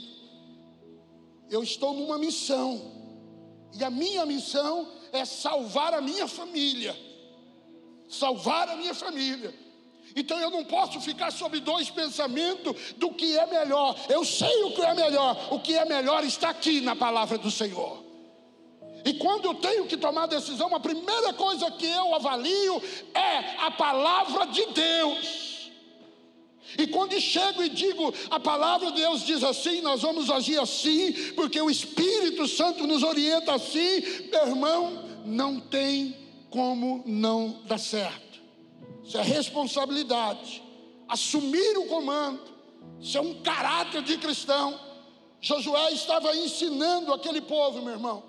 Eu 1.50 1.64
estou 1.64 1.96
numa 1.96 2.16
missão. 2.20 2.80
E 3.74 3.84
a 3.84 3.90
minha 3.90 4.28
missão 4.28 4.88
é 5.12 5.26
salvar 5.26 5.96
a 5.96 6.00
minha 6.00 6.28
família. 6.28 6.96
Salvar 8.08 8.70
a 8.70 8.76
minha 8.76 8.94
família. 8.94 9.52
Então 10.16 10.40
eu 10.40 10.52
não 10.52 10.64
posso 10.64 11.02
ficar 11.02 11.32
sobre 11.32 11.60
dois 11.60 11.90
pensamentos 11.90 12.94
do 12.98 13.12
que 13.12 13.36
é 13.36 13.48
melhor. 13.48 13.96
Eu 14.08 14.24
sei 14.24 14.64
o 14.64 14.76
que 14.76 14.82
é 14.84 14.94
melhor. 14.94 15.54
O 15.54 15.60
que 15.60 15.74
é 15.74 15.86
melhor 15.86 16.24
está 16.24 16.50
aqui 16.50 16.82
na 16.82 16.96
palavra 16.96 17.40
do 17.40 17.50
Senhor. 17.50 18.09
E 19.06 19.14
quando 19.14 19.46
eu 19.46 19.56
tenho 19.56 19.86
que 19.86 19.98
tomar 19.98 20.26
decisão, 20.26 20.74
a 20.76 20.80
primeira 20.80 21.34
coisa 21.34 21.72
que 21.72 21.86
eu 21.86 22.14
avalio 22.14 22.82
é 23.14 23.66
a 23.66 23.72
palavra 23.72 24.46
de 24.48 24.66
Deus. 24.68 25.50
E 26.78 26.86
quando 26.88 27.20
chego 27.20 27.64
e 27.64 27.70
digo, 27.70 28.14
a 28.30 28.40
palavra 28.40 28.92
de 28.92 29.02
Deus 29.02 29.26
diz 29.26 29.44
assim, 29.44 29.82
nós 29.82 30.02
vamos 30.02 30.30
agir 30.30 30.60
assim, 30.60 31.12
porque 31.34 31.60
o 31.60 31.70
Espírito 31.70 32.48
Santo 32.48 32.86
nos 32.86 33.02
orienta 33.02 33.56
assim, 33.56 34.02
meu 34.32 34.48
irmão, 34.48 35.06
não 35.26 35.60
tem 35.60 36.16
como 36.50 37.02
não 37.06 37.62
dar 37.66 37.80
certo. 37.80 38.40
Isso 39.04 39.18
é 39.18 39.24
responsabilidade. 39.24 40.62
Assumir 41.08 41.78
o 41.78 41.88
comando, 41.88 42.42
isso 43.02 43.18
é 43.18 43.22
um 43.22 43.42
caráter 43.42 44.04
de 44.04 44.18
cristão. 44.18 44.80
Josué 45.42 45.92
estava 45.94 46.36
ensinando 46.36 47.12
aquele 47.12 47.42
povo, 47.42 47.82
meu 47.82 47.94
irmão 47.94 48.29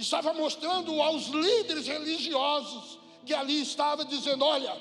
estava 0.00 0.32
mostrando 0.32 1.00
aos 1.00 1.26
líderes 1.26 1.86
religiosos 1.86 2.98
que 3.24 3.34
ali 3.34 3.60
estava 3.60 4.04
dizendo: 4.04 4.44
Olha, 4.44 4.76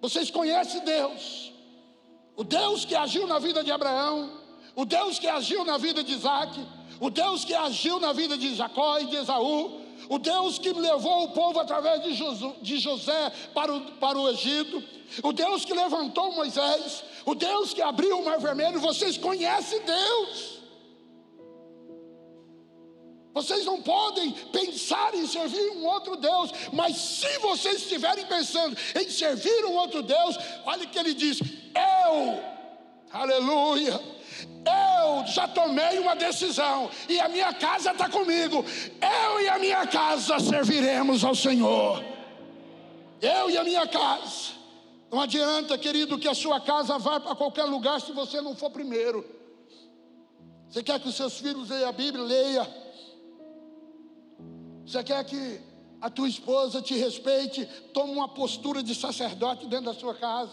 vocês 0.00 0.30
conhecem 0.30 0.80
Deus, 0.84 1.52
o 2.36 2.44
Deus 2.44 2.84
que 2.84 2.94
agiu 2.94 3.26
na 3.26 3.38
vida 3.38 3.64
de 3.64 3.72
Abraão, 3.72 4.40
o 4.74 4.84
Deus 4.84 5.18
que 5.18 5.26
agiu 5.26 5.64
na 5.64 5.78
vida 5.78 6.04
de 6.04 6.12
Isaac, 6.12 6.58
o 7.00 7.10
Deus 7.10 7.44
que 7.44 7.54
agiu 7.54 7.98
na 7.98 8.12
vida 8.12 8.36
de 8.38 8.54
Jacó 8.54 8.98
e 8.98 9.06
de 9.06 9.16
Esaú, 9.16 9.80
o 10.08 10.18
Deus 10.18 10.58
que 10.58 10.72
levou 10.72 11.24
o 11.24 11.30
povo 11.30 11.58
através 11.58 12.02
de 12.62 12.78
José 12.78 13.32
para 13.54 13.74
o, 13.74 13.80
para 13.92 14.18
o 14.18 14.28
Egito, 14.28 14.82
o 15.22 15.32
Deus 15.32 15.64
que 15.64 15.74
levantou 15.74 16.32
Moisés, 16.32 17.02
o 17.24 17.34
Deus 17.34 17.72
que 17.72 17.82
abriu 17.82 18.18
o 18.18 18.24
mar 18.24 18.38
vermelho, 18.38 18.78
vocês 18.78 19.16
conhecem 19.16 19.80
Deus. 19.82 20.55
Vocês 23.36 23.66
não 23.66 23.82
podem 23.82 24.30
pensar 24.30 25.14
em 25.14 25.26
servir 25.26 25.68
um 25.72 25.84
outro 25.84 26.16
Deus, 26.16 26.50
mas 26.72 26.96
se 26.96 27.38
vocês 27.40 27.82
estiverem 27.82 28.24
pensando 28.24 28.74
em 28.98 29.10
servir 29.10 29.62
um 29.66 29.74
outro 29.74 30.02
Deus, 30.02 30.38
olha 30.64 30.84
o 30.84 30.88
que 30.88 30.98
ele 30.98 31.12
diz: 31.12 31.40
Eu, 31.42 32.40
aleluia, 33.12 34.00
eu 34.64 35.26
já 35.26 35.46
tomei 35.46 35.98
uma 35.98 36.16
decisão 36.16 36.90
e 37.10 37.20
a 37.20 37.28
minha 37.28 37.52
casa 37.52 37.90
está 37.90 38.08
comigo. 38.08 38.64
Eu 39.02 39.40
e 39.42 39.50
a 39.50 39.58
minha 39.58 39.86
casa 39.86 40.40
serviremos 40.40 41.22
ao 41.22 41.34
Senhor. 41.34 42.02
Eu 43.20 43.50
e 43.50 43.58
a 43.58 43.64
minha 43.64 43.86
casa. 43.86 44.54
Não 45.10 45.20
adianta, 45.20 45.76
querido, 45.76 46.18
que 46.18 46.26
a 46.26 46.34
sua 46.34 46.58
casa 46.58 46.98
vá 46.98 47.20
para 47.20 47.36
qualquer 47.36 47.64
lugar 47.64 48.00
se 48.00 48.12
você 48.12 48.40
não 48.40 48.56
for 48.56 48.70
primeiro. 48.70 49.26
Você 50.70 50.82
quer 50.82 50.98
que 50.98 51.08
os 51.08 51.14
seus 51.14 51.38
filhos 51.38 51.68
leiam 51.68 51.90
a 51.90 51.92
Bíblia? 51.92 52.24
Leia. 52.24 52.85
Você 54.86 55.02
quer 55.02 55.24
que 55.24 55.60
a 56.00 56.08
tua 56.08 56.28
esposa 56.28 56.80
te 56.80 56.94
respeite? 56.94 57.66
Tome 57.92 58.12
uma 58.12 58.28
postura 58.28 58.82
de 58.84 58.94
sacerdote 58.94 59.66
dentro 59.66 59.86
da 59.86 59.94
sua 59.94 60.14
casa. 60.14 60.52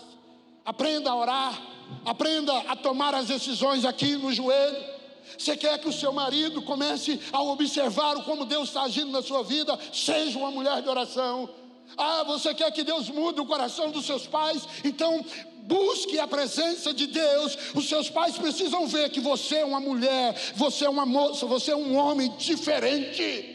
Aprenda 0.65 1.11
a 1.11 1.15
orar. 1.15 1.61
Aprenda 2.03 2.57
a 2.61 2.75
tomar 2.75 3.13
as 3.13 3.27
decisões 3.27 3.85
aqui 3.85 4.15
no 4.15 4.33
joelho. 4.33 4.93
Você 5.37 5.55
quer 5.55 5.77
que 5.77 5.87
o 5.87 5.93
seu 5.93 6.11
marido 6.11 6.63
comece 6.63 7.19
a 7.31 7.43
observar 7.43 8.15
como 8.23 8.45
Deus 8.45 8.69
está 8.69 8.83
agindo 8.83 9.11
na 9.11 9.21
sua 9.21 9.43
vida? 9.43 9.77
Seja 9.93 10.39
uma 10.39 10.49
mulher 10.49 10.81
de 10.81 10.89
oração. 10.89 11.47
Ah, 11.95 12.23
você 12.23 12.55
quer 12.55 12.71
que 12.71 12.83
Deus 12.83 13.09
mude 13.09 13.39
o 13.39 13.45
coração 13.45 13.91
dos 13.91 14.05
seus 14.05 14.25
pais? 14.25 14.67
Então, 14.83 15.23
busque 15.63 16.17
a 16.17 16.27
presença 16.27 16.91
de 16.91 17.05
Deus. 17.05 17.55
Os 17.75 17.87
seus 17.87 18.09
pais 18.09 18.35
precisam 18.35 18.87
ver 18.87 19.11
que 19.11 19.19
você 19.19 19.57
é 19.57 19.65
uma 19.65 19.79
mulher, 19.79 20.35
você 20.55 20.85
é 20.85 20.89
uma 20.89 21.05
moça, 21.05 21.45
você 21.45 21.71
é 21.71 21.75
um 21.75 21.95
homem 21.95 22.33
diferente 22.37 23.52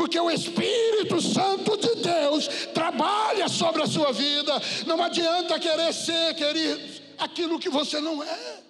porque 0.00 0.18
o 0.18 0.30
Espírito 0.30 1.20
Santo 1.20 1.76
de 1.76 1.96
Deus 1.96 2.48
trabalha 2.72 3.50
sobre 3.50 3.82
a 3.82 3.86
sua 3.86 4.10
vida. 4.12 4.50
Não 4.86 5.02
adianta 5.02 5.60
querer 5.60 5.92
ser, 5.92 6.34
queridos, 6.36 7.02
aquilo 7.18 7.58
que 7.58 7.68
você 7.68 8.00
não 8.00 8.22
é. 8.22 8.62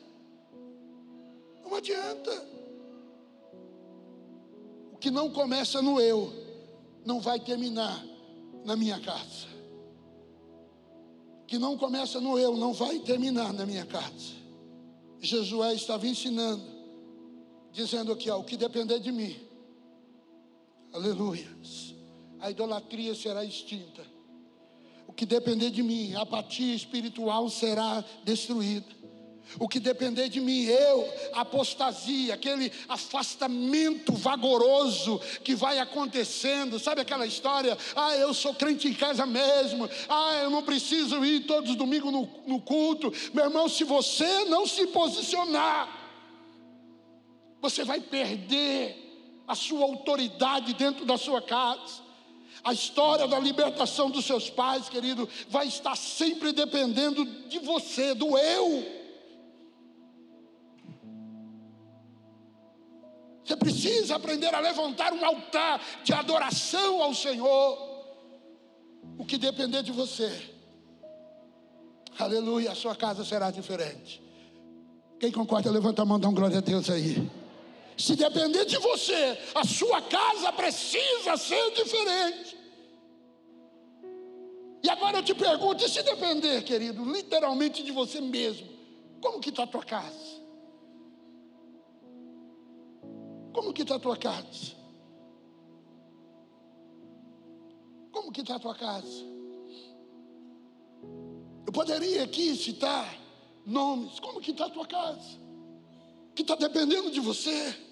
Não 1.63 1.73
adianta. 1.77 2.33
O 4.93 4.97
que 4.97 5.09
não 5.09 5.31
começa 5.31 5.81
no 5.81 6.01
eu, 6.01 6.33
não 7.07 7.21
vai 7.21 7.39
terminar 7.39 8.05
na 8.65 8.75
minha 8.75 8.99
casa. 8.99 9.47
O 11.45 11.47
que 11.47 11.59
não 11.59 11.79
começa 11.79 12.21
no 12.21 12.41
eu, 12.41 12.57
não 12.57 12.73
vai 12.73 12.99
terminar 12.99 13.53
na 13.53 13.65
minha 13.65 13.87
casa. 13.87 14.35
Josué 15.21 15.75
estava 15.75 16.09
ensinando, 16.09 16.65
dizendo 17.71 18.11
aqui, 18.11 18.29
ó, 18.29 18.41
o 18.41 18.43
que 18.43 18.57
depender 18.57 18.99
de 18.99 19.13
mim 19.13 19.50
Aleluia. 20.93 21.49
A 22.41 22.51
idolatria 22.51 23.15
será 23.15 23.45
extinta. 23.45 24.03
O 25.07 25.13
que 25.13 25.27
depender 25.27 25.71
de 25.71 25.83
mim, 25.83 26.15
a 26.15 26.23
apatia 26.23 26.75
espiritual 26.75 27.49
será 27.49 28.05
destruída. 28.25 29.01
O 29.59 29.69
que 29.69 29.81
depender 29.81 30.29
de 30.29 30.41
mim, 30.41 30.63
eu, 30.63 31.13
apostasia, 31.33 32.35
aquele 32.35 32.73
afastamento 32.89 34.13
vagoroso 34.13 35.19
que 35.43 35.57
vai 35.57 35.81
acontecendo, 35.81 36.79
sabe 36.79 37.01
aquela 37.01 37.27
história? 37.27 37.77
Ah, 37.97 38.15
eu 38.17 38.33
sou 38.33 38.55
crente 38.55 38.87
em 38.87 38.95
casa 38.95 39.27
mesmo, 39.27 39.91
ah, 40.09 40.39
eu 40.43 40.51
não 40.51 40.63
preciso 40.63 41.25
ir 41.25 41.47
todos 41.47 41.71
os 41.71 41.77
domingos 41.77 42.13
no, 42.13 42.29
no 42.47 42.61
culto. 42.61 43.13
Meu 43.35 43.47
irmão, 43.47 43.69
se 43.69 43.83
você 43.83 44.45
não 44.45 44.67
se 44.67 44.87
posicionar, 44.87 45.99
você 47.61 47.83
vai 47.83 48.01
perder 48.01 49.10
a 49.51 49.55
sua 49.57 49.83
autoridade 49.83 50.75
dentro 50.75 51.05
da 51.05 51.19
sua 51.19 51.43
casa. 51.43 52.09
A 52.63 52.73
história 52.73 53.27
da 53.27 53.39
libertação 53.39 54.09
dos 54.09 54.25
seus 54.25 54.49
pais, 54.49 54.89
querido, 54.89 55.29
vai 55.49 55.67
estar 55.67 55.97
sempre 55.97 56.53
dependendo 56.53 57.25
de 57.49 57.59
você, 57.59 58.15
do 58.15 58.39
eu. 58.39 59.01
Você 63.45 63.57
precisa 63.57 64.15
aprender 64.15 64.55
a 64.55 64.61
levantar 64.61 65.13
um 65.13 65.25
altar 65.25 65.81
de 66.05 66.13
adoração 66.13 67.03
ao 67.03 67.13
Senhor. 67.13 67.91
O 69.19 69.25
que 69.25 69.37
depender 69.37 69.83
de 69.83 69.91
você, 69.91 70.31
aleluia, 72.19 72.71
a 72.71 72.75
sua 72.77 72.95
casa 72.95 73.25
será 73.25 73.51
diferente. 73.51 74.23
Quem 75.19 75.33
concorda, 75.33 75.71
levanta 75.71 76.03
a 76.03 76.05
mão, 76.05 76.21
dá 76.21 76.29
um 76.29 76.35
glória 76.35 76.59
a 76.59 76.61
Deus 76.61 76.89
aí. 76.89 77.40
Se 78.01 78.17
depender 78.17 78.65
de 78.65 78.79
você, 78.79 79.39
a 79.55 79.63
sua 79.63 80.01
casa 80.01 80.51
precisa 80.55 81.37
ser 81.37 81.71
diferente. 81.73 82.57
E 84.83 84.89
agora 84.89 85.19
eu 85.19 85.23
te 85.23 85.35
pergunto, 85.35 85.85
e 85.85 85.89
se 85.89 86.03
depender, 86.03 86.63
querido, 86.65 87.05
literalmente 87.05 87.83
de 87.83 87.93
você 87.93 88.19
mesmo, 88.23 88.67
como 89.21 89.39
que 89.39 89.51
está 89.51 89.65
a 89.65 89.67
tua 89.67 89.85
casa? 89.85 90.41
Como 93.53 93.71
que 93.75 93.83
está 93.83 93.97
a 93.97 94.01
tua 94.01 94.17
casa? 94.17 94.73
Como 98.11 98.33
que 98.33 98.41
está 98.41 98.55
a 98.55 98.61
tua 98.61 98.75
casa? 98.75 99.27
Eu 101.67 101.73
poderia 101.73 102.25
aqui 102.25 102.57
citar 102.57 103.15
nomes, 103.67 104.19
como 104.21 104.41
que 104.41 104.53
está 104.53 104.65
a 104.65 104.71
tua 104.71 104.87
casa? 104.87 105.39
Que 106.35 106.41
está 106.41 106.55
dependendo 106.55 107.11
de 107.11 107.21
você. 107.21 107.90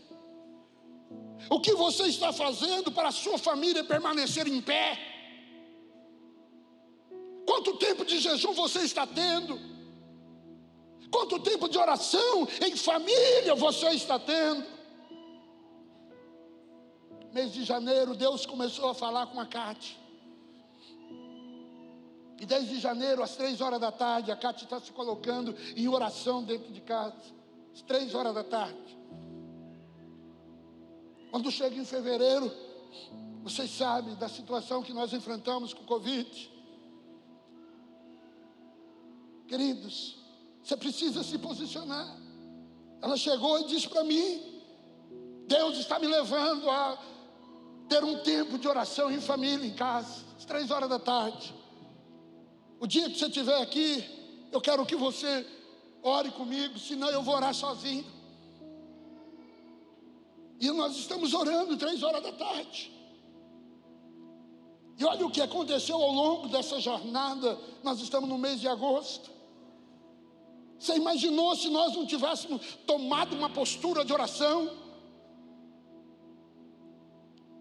O 1.50 1.60
que 1.60 1.72
você 1.74 2.04
está 2.04 2.32
fazendo 2.32 2.90
para 2.90 3.08
a 3.08 3.12
sua 3.12 3.38
família 3.38 3.84
permanecer 3.84 4.46
em 4.46 4.60
pé? 4.60 4.98
Quanto 7.46 7.78
tempo 7.78 8.04
de 8.04 8.18
jejum 8.18 8.52
você 8.52 8.80
está 8.80 9.06
tendo? 9.06 9.58
Quanto 11.10 11.38
tempo 11.38 11.68
de 11.68 11.78
oração 11.78 12.46
em 12.60 12.76
família 12.76 13.54
você 13.54 13.90
está 13.90 14.18
tendo? 14.18 14.64
Mês 17.32 17.52
de 17.52 17.64
janeiro, 17.64 18.14
Deus 18.14 18.44
começou 18.44 18.90
a 18.90 18.94
falar 18.94 19.26
com 19.28 19.40
a 19.40 19.46
Cátia. 19.46 19.96
E 22.40 22.46
desde 22.46 22.78
janeiro, 22.78 23.22
às 23.22 23.34
três 23.34 23.60
horas 23.60 23.80
da 23.80 23.90
tarde, 23.90 24.30
a 24.30 24.36
Cátia 24.36 24.64
está 24.64 24.78
se 24.80 24.92
colocando 24.92 25.56
em 25.76 25.88
oração 25.88 26.42
dentro 26.42 26.72
de 26.72 26.80
casa. 26.80 27.16
Às 27.74 27.82
três 27.82 28.14
horas 28.14 28.34
da 28.34 28.44
tarde. 28.44 28.98
Quando 31.30 31.50
chega 31.50 31.76
em 31.76 31.84
fevereiro, 31.84 32.50
vocês 33.42 33.70
sabem 33.70 34.14
da 34.14 34.28
situação 34.28 34.82
que 34.82 34.92
nós 34.92 35.12
enfrentamos 35.12 35.72
com 35.72 35.82
o 35.82 35.86
Covid. 35.86 36.50
Queridos, 39.46 40.18
você 40.62 40.76
precisa 40.76 41.22
se 41.22 41.38
posicionar. 41.38 42.06
Ela 43.00 43.16
chegou 43.16 43.60
e 43.60 43.64
disse 43.64 43.88
para 43.88 44.04
mim: 44.04 44.62
Deus 45.46 45.78
está 45.78 45.98
me 45.98 46.06
levando 46.06 46.68
a 46.70 46.98
ter 47.88 48.04
um 48.04 48.18
tempo 48.22 48.58
de 48.58 48.68
oração 48.68 49.10
em 49.10 49.20
família, 49.20 49.66
em 49.66 49.74
casa, 49.74 50.22
às 50.36 50.44
três 50.44 50.70
horas 50.70 50.88
da 50.88 50.98
tarde. 50.98 51.54
O 52.78 52.86
dia 52.86 53.08
que 53.08 53.18
você 53.18 53.26
estiver 53.26 53.60
aqui, 53.62 54.04
eu 54.52 54.60
quero 54.60 54.84
que 54.84 54.94
você 54.94 55.46
ore 56.02 56.30
comigo, 56.30 56.78
senão 56.78 57.08
eu 57.08 57.22
vou 57.22 57.34
orar 57.34 57.54
sozinho. 57.54 58.04
E 60.60 60.70
nós 60.70 60.96
estamos 60.96 61.34
orando 61.34 61.76
três 61.76 62.02
horas 62.02 62.22
da 62.22 62.32
tarde. 62.32 62.92
E 64.98 65.04
olha 65.04 65.24
o 65.24 65.30
que 65.30 65.40
aconteceu 65.40 65.96
ao 65.96 66.10
longo 66.10 66.48
dessa 66.48 66.80
jornada. 66.80 67.56
Nós 67.84 68.00
estamos 68.00 68.28
no 68.28 68.36
mês 68.36 68.60
de 68.60 68.66
agosto. 68.66 69.30
Você 70.78 70.96
imaginou 70.96 71.54
se 71.54 71.68
nós 71.68 71.94
não 71.94 72.04
tivéssemos 72.04 72.78
tomado 72.86 73.36
uma 73.36 73.48
postura 73.50 74.04
de 74.04 74.12
oração? 74.12 74.76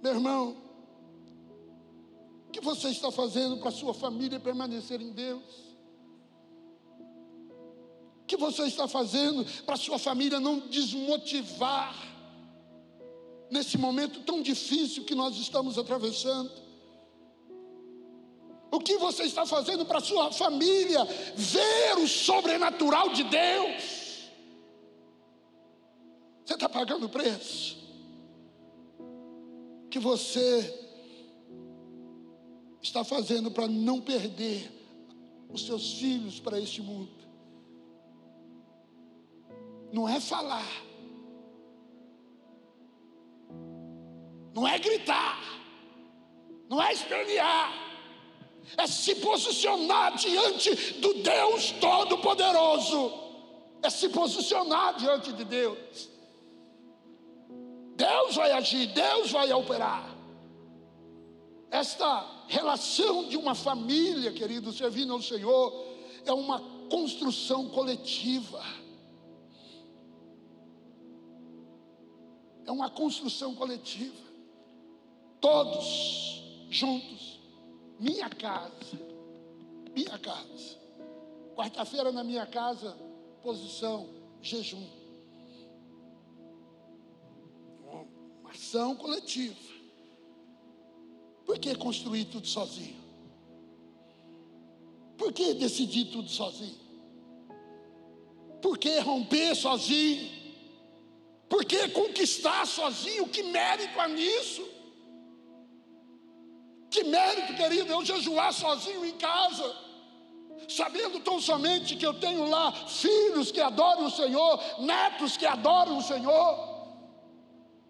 Meu 0.01 0.13
irmão, 0.13 0.55
o 2.47 2.51
que 2.51 2.61
você 2.61 2.89
está 2.89 3.11
fazendo 3.11 3.57
para 3.57 3.69
a 3.69 3.71
sua 3.71 3.93
família 3.93 4.39
permanecer 4.39 5.01
em 5.01 5.11
Deus? 5.11 5.43
O 8.21 8.25
que 8.27 8.37
você 8.37 8.63
está 8.63 8.87
fazendo 8.87 9.45
para 9.63 9.75
a 9.75 9.77
sua 9.77 9.99
família 9.99 10.39
não 10.39 10.59
desmotivar? 10.59 11.95
Nesse 13.49 13.77
momento 13.77 14.21
tão 14.21 14.41
difícil 14.41 15.03
que 15.03 15.15
nós 15.15 15.37
estamos 15.37 15.77
atravessando? 15.77 16.51
O 18.71 18.79
que 18.79 18.97
você 18.97 19.23
está 19.23 19.45
fazendo 19.45 19.85
para 19.85 19.99
a 19.99 20.01
sua 20.01 20.31
família 20.31 21.03
ver 21.35 21.97
o 21.97 22.07
sobrenatural 22.07 23.09
de 23.09 23.23
Deus? 23.23 23.97
pagando 26.77 27.09
preço. 27.09 27.75
Que 29.89 29.97
você 29.97 30.87
está 32.81 33.03
fazendo 33.03 33.49
para 33.49 33.67
não 33.67 33.99
perder 33.99 34.71
os 35.49 35.65
seus 35.65 35.93
filhos 35.93 36.39
para 36.39 36.59
este 36.59 36.81
mundo. 36.81 37.09
Não 39.91 40.07
é 40.07 40.19
falar, 40.19 40.67
não 44.57 44.67
é 44.67 44.79
gritar, 44.79 45.37
não 46.67 46.81
é 46.81 46.91
espernear, 46.91 47.71
é 48.75 48.87
se 48.87 49.13
posicionar 49.13 50.17
diante 50.17 50.93
do 50.93 51.13
Deus 51.13 51.69
Todo-Poderoso, 51.73 53.13
é 53.83 53.89
se 53.91 54.09
posicionar 54.09 54.97
diante 54.97 55.31
de 55.31 55.43
Deus. 55.43 56.09
Deus 57.95 58.35
vai 58.35 58.51
agir, 58.51 58.87
Deus 58.87 59.29
vai 59.29 59.53
operar. 59.53 60.17
Esta 61.69 62.25
relação 62.47 63.27
de 63.29 63.37
uma 63.37 63.53
família, 63.53 64.31
querido, 64.31 64.73
servindo 64.73 65.13
ao 65.13 65.21
Senhor, 65.21 65.85
é 66.25 66.33
uma 66.33 66.59
construção 66.89 67.69
coletiva. 67.69 68.63
É 72.65 72.71
uma 72.71 72.89
construção 72.89 73.53
coletiva. 73.53 74.26
Todos 75.39 76.43
juntos. 76.69 77.39
Minha 77.99 78.29
casa. 78.29 78.71
Minha 79.93 80.17
casa. 80.19 80.77
Quarta-feira 81.55 82.11
na 82.11 82.23
minha 82.23 82.45
casa, 82.45 82.95
posição, 83.41 84.07
jejum. 84.41 84.87
Uma 88.41 88.51
ação 88.51 88.95
coletiva. 88.95 89.55
Por 91.45 91.57
que 91.57 91.73
construir 91.75 92.25
tudo 92.25 92.45
sozinho? 92.45 92.95
Por 95.17 95.33
que 95.33 95.55
decidir 95.55 96.05
tudo 96.11 96.29
sozinho? 96.29 96.77
Por 98.61 98.77
que 98.77 98.99
romper 98.99 99.55
sozinho? 99.55 100.29
Por 101.49 101.65
que 101.65 101.89
conquistar 101.89 102.67
sozinho? 102.67 103.27
Que 103.29 103.41
mérito 103.43 103.99
há 103.99 104.07
nisso? 104.07 104.76
Que 106.97 107.03
mérito, 107.03 107.53
querido, 107.53 107.93
eu 107.93 108.03
jejuar 108.03 108.51
sozinho 108.51 109.05
em 109.05 109.11
casa, 109.11 109.71
sabendo 110.67 111.19
tão 111.19 111.39
somente 111.39 111.95
que 111.95 112.03
eu 112.03 112.15
tenho 112.15 112.49
lá 112.49 112.71
filhos 112.71 113.51
que 113.51 113.61
adoram 113.61 114.07
o 114.07 114.09
Senhor, 114.09 114.59
netos 114.79 115.37
que 115.37 115.45
adoram 115.45 115.99
o 115.99 116.01
Senhor, 116.01 116.57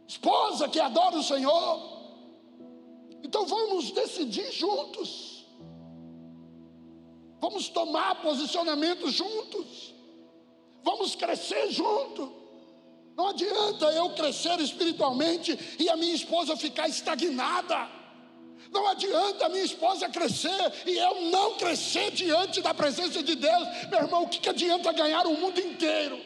esposa 0.05 0.67
que 0.67 0.77
adora 0.77 1.15
o 1.15 1.23
Senhor. 1.23 1.79
Então 3.23 3.45
vamos 3.45 3.91
decidir 3.91 4.51
juntos. 4.51 5.45
Vamos 7.39 7.69
tomar 7.69 8.21
posicionamento 8.21 9.09
juntos. 9.09 9.95
Vamos 10.83 11.15
crescer 11.15 11.71
junto. 11.71 12.29
Não 13.15 13.29
adianta 13.29 13.85
eu 13.85 14.09
crescer 14.09 14.59
espiritualmente 14.59 15.57
e 15.79 15.87
a 15.87 15.95
minha 15.95 16.13
esposa 16.13 16.57
ficar 16.57 16.89
estagnada. 16.89 17.95
Não 18.77 18.87
adianta 18.89 19.47
a 19.47 19.49
minha 19.49 19.63
esposa 19.63 20.07
crescer 20.07 20.71
e 20.85 20.95
eu 20.99 21.31
não 21.31 21.55
crescer 21.55 22.11
diante 22.11 22.61
da 22.61 22.75
presença 22.75 23.23
de 23.23 23.33
Deus. 23.33 23.67
Meu 23.89 24.01
irmão, 24.01 24.21
o 24.21 24.27
que, 24.27 24.39
que 24.39 24.49
adianta 24.49 24.91
ganhar 24.91 25.25
o 25.25 25.33
mundo 25.33 25.59
inteiro 25.59 26.21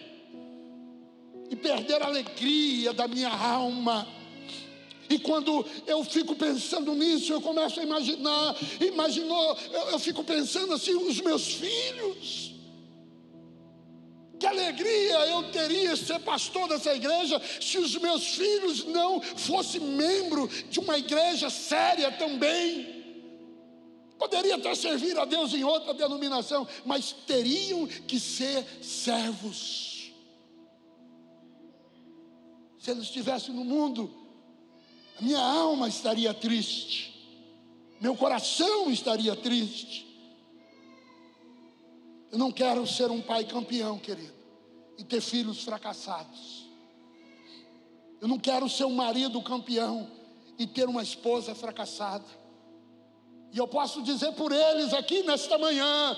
e 1.50 1.56
perder 1.56 2.04
a 2.04 2.08
alegria 2.08 2.92
da 2.92 3.08
minha 3.08 3.30
alma? 3.30 4.06
E 5.10 5.18
quando 5.18 5.66
eu 5.88 6.04
fico 6.04 6.36
pensando 6.36 6.94
nisso, 6.94 7.32
eu 7.32 7.40
começo 7.40 7.80
a 7.80 7.84
imaginar, 7.84 8.54
imaginou, 8.82 9.58
eu, 9.72 9.82
eu 9.92 10.00
fico 10.00 10.22
pensando 10.22 10.74
assim, 10.74 10.94
os 10.94 11.22
meus 11.22 11.54
filhos. 11.54 12.51
Que 14.42 14.48
alegria 14.48 15.28
eu 15.28 15.52
teria 15.52 15.96
ser 15.96 16.18
pastor 16.18 16.68
dessa 16.68 16.96
igreja 16.96 17.40
se 17.62 17.78
os 17.78 17.96
meus 17.98 18.30
filhos 18.30 18.86
não 18.86 19.22
fossem 19.22 19.80
membro 19.80 20.48
de 20.68 20.80
uma 20.80 20.98
igreja 20.98 21.48
séria 21.48 22.12
também. 22.12 23.04
Poderia 24.18 24.56
até 24.56 24.74
servir 24.74 25.16
a 25.20 25.26
Deus 25.26 25.54
em 25.54 25.64
outra 25.64 25.94
denominação, 25.94 26.68
mas 26.84 27.12
teriam 27.28 27.86
que 27.86 28.20
ser 28.20 28.66
servos. 28.82 30.12
Se 32.80 32.90
eles 32.90 33.04
estivessem 33.04 33.54
no 33.54 33.64
mundo, 33.64 34.12
minha 35.20 35.40
alma 35.40 35.88
estaria 35.88 36.34
triste, 36.34 37.14
meu 38.00 38.16
coração 38.16 38.90
estaria 38.90 39.36
triste. 39.36 40.11
Eu 42.32 42.38
não 42.38 42.52
quero 42.52 42.88
ser 42.88 43.12
um 43.12 43.22
pai 43.22 43.44
campeão, 43.44 44.00
querido, 44.00 44.34
e 44.98 45.04
ter 45.04 45.22
filhos 45.22 45.63
fracassados. 45.63 46.65
Eu 48.22 48.28
não 48.28 48.39
quero 48.39 48.70
ser 48.70 48.86
um 48.86 48.96
marido 48.96 49.41
campeão 49.41 50.10
e 50.58 50.65
ter 50.65 50.88
uma 50.88 51.02
esposa 51.02 51.54
fracassada. 51.54 52.26
E 53.52 53.58
eu 53.58 53.67
posso 53.67 54.02
dizer 54.02 54.32
por 54.34 54.52
eles 54.52 54.94
aqui 54.94 55.24
nesta 55.24 55.58
manhã, 55.58 56.15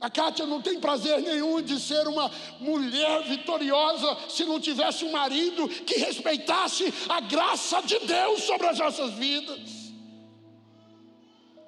a 0.00 0.10
Kátia 0.10 0.46
não 0.46 0.60
tem 0.60 0.78
prazer 0.78 1.20
nenhum 1.22 1.62
de 1.62 1.80
ser 1.80 2.06
uma 2.06 2.30
mulher 2.60 3.24
vitoriosa 3.24 4.18
se 4.28 4.44
não 4.44 4.60
tivesse 4.60 5.04
um 5.04 5.10
marido 5.10 5.66
que 5.66 5.96
respeitasse 5.96 6.92
a 7.08 7.20
graça 7.20 7.80
de 7.80 7.98
Deus 8.00 8.42
sobre 8.42 8.66
as 8.66 8.78
nossas 8.78 9.14
vidas. 9.14 9.60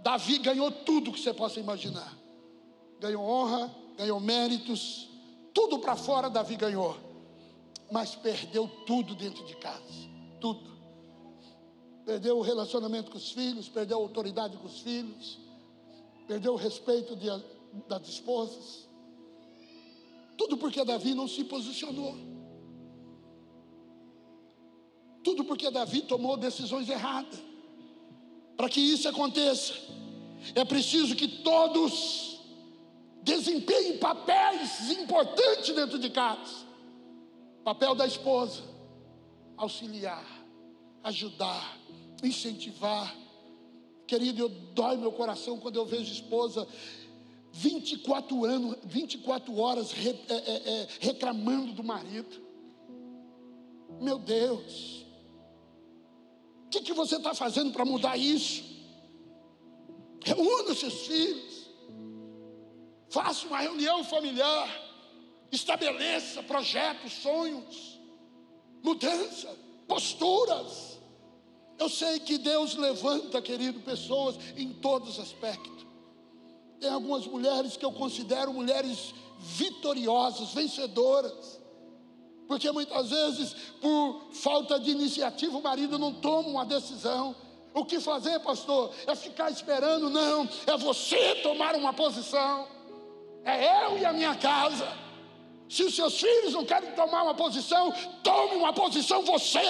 Davi 0.01 0.39
ganhou 0.39 0.71
tudo 0.71 1.11
que 1.11 1.19
você 1.19 1.35
possa 1.35 1.59
imaginar. 1.59 2.26
Ganhou 3.07 3.23
honra, 3.23 3.73
ganhou 3.97 4.19
méritos, 4.19 5.09
tudo 5.55 5.79
para 5.79 5.95
fora 5.95 6.29
Davi 6.29 6.57
ganhou. 6.57 6.97
Mas 7.89 8.17
perdeu 8.17 8.69
tudo 8.85 9.15
dentro 9.15 9.45
de 9.45 9.55
casa, 9.55 10.11
tudo. 10.41 10.77
Perdeu 12.05 12.37
o 12.37 12.43
relacionamento 12.43 13.13
com 13.13 13.17
os 13.17 13.31
filhos, 13.31 13.69
perdeu 13.69 13.99
a 13.99 14.01
autoridade 14.01 14.57
com 14.57 14.67
os 14.67 14.81
filhos, 14.81 15.39
perdeu 16.27 16.55
o 16.55 16.57
respeito 16.57 17.15
de 17.15 17.29
das 17.87 18.09
esposas. 18.09 18.89
Tudo 20.37 20.57
porque 20.57 20.85
Davi 20.85 21.15
não 21.15 21.29
se 21.29 21.45
posicionou. 21.45 22.17
Tudo 25.23 25.45
porque 25.45 25.71
Davi 25.71 26.03
tomou 26.03 26.37
decisões 26.37 26.89
erradas. 26.89 27.39
Para 28.57 28.69
que 28.69 28.81
isso 28.81 29.09
aconteça, 29.09 29.75
é 30.57 30.65
preciso 30.65 31.15
que 31.15 31.29
todos 31.29 32.36
desempenhem 33.27 33.99
papéis 33.99 34.89
importantes 34.93 35.75
dentro 35.75 35.99
de 35.99 36.09
casa. 36.09 36.65
Papel 37.65 37.97
da 37.97 38.07
esposa, 38.07 38.63
auxiliar, 39.57 40.25
ajudar, 41.03 41.77
incentivar. 42.23 43.13
Querido, 44.07 44.43
eu 44.43 44.49
dói 44.49 44.97
meu 44.97 45.11
coração 45.11 45.59
quando 45.59 45.75
eu 45.75 45.85
vejo 45.85 46.13
esposa 46.13 46.69
24 47.51 48.45
anos, 48.45 48.77
24 48.85 49.59
horas 49.59 49.91
re, 49.91 50.11
é, 50.29 50.35
é, 50.35 50.83
é, 50.83 50.89
reclamando 51.01 51.73
do 51.73 51.83
marido. 51.83 52.41
Meu 54.01 54.19
Deus, 54.19 55.05
o 56.67 56.69
que, 56.71 56.81
que 56.81 56.93
você 56.93 57.17
está 57.17 57.35
fazendo 57.35 57.73
para 57.73 57.85
mudar 57.85 58.17
isso? 58.17 58.63
Reúna 60.25 60.75
seus 60.75 61.07
filhos, 61.07 61.46
faça 63.09 63.47
uma 63.47 63.59
reunião 63.59 64.05
familiar, 64.05 64.69
estabeleça 65.51 66.43
projetos, 66.43 67.13
sonhos, 67.13 68.01
mudança, 68.83 69.55
posturas. 69.87 70.99
Eu 71.79 71.89
sei 71.89 72.19
que 72.21 72.39
Deus 72.39 72.75
levanta, 72.75 73.43
querido, 73.43 73.81
pessoas 73.81 74.37
em 74.57 74.73
todos 74.73 75.11
os 75.11 75.19
aspectos. 75.21 75.87
Tem 76.81 76.91
algumas 76.91 77.27
mulheres 77.27 77.77
que 77.77 77.85
eu 77.85 77.93
considero 77.93 78.53
mulheres 78.53 79.15
vitoriosas, 79.39 80.53
vencedoras. 80.53 81.61
Porque 82.47 82.71
muitas 82.71 83.11
vezes, 83.11 83.55
por 83.81 84.29
falta 84.33 84.79
de 84.79 84.91
iniciativa, 84.91 85.57
o 85.57 85.63
marido 85.63 85.99
não 85.99 86.13
toma 86.13 86.49
uma 86.49 86.65
decisão. 86.65 87.35
O 87.75 87.85
que 87.85 88.01
fazer, 88.01 88.39
pastor? 88.41 88.91
É 89.07 89.15
ficar 89.15 89.51
esperando? 89.51 90.09
Não, 90.09 90.49
é 90.67 90.77
você 90.77 91.37
tomar 91.37 91.75
uma 91.75 91.93
posição. 91.93 92.76
É 93.47 93.87
eu 93.87 93.97
e 93.97 94.05
a 94.05 94.13
minha 94.13 94.35
casa. 94.35 94.93
Se 95.69 95.85
os 95.85 95.95
seus 95.95 96.21
filhos 96.21 96.53
não 96.53 96.65
querem 96.65 96.91
tomar 96.93 97.23
uma 97.23 97.35
posição, 97.35 97.93
tome 98.23 98.57
uma 98.57 98.73
posição 98.73 99.23
você. 99.23 99.61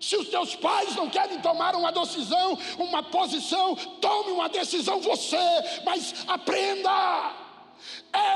Se 0.00 0.16
os 0.16 0.28
teus 0.28 0.54
pais 0.54 0.94
não 0.94 1.10
querem 1.10 1.40
tomar 1.40 1.74
uma 1.74 1.90
decisão, 1.90 2.56
uma 2.78 3.02
posição, 3.02 3.74
tome 4.00 4.30
uma 4.30 4.48
decisão 4.48 5.00
você, 5.00 5.36
mas 5.84 6.14
aprenda. 6.28 7.32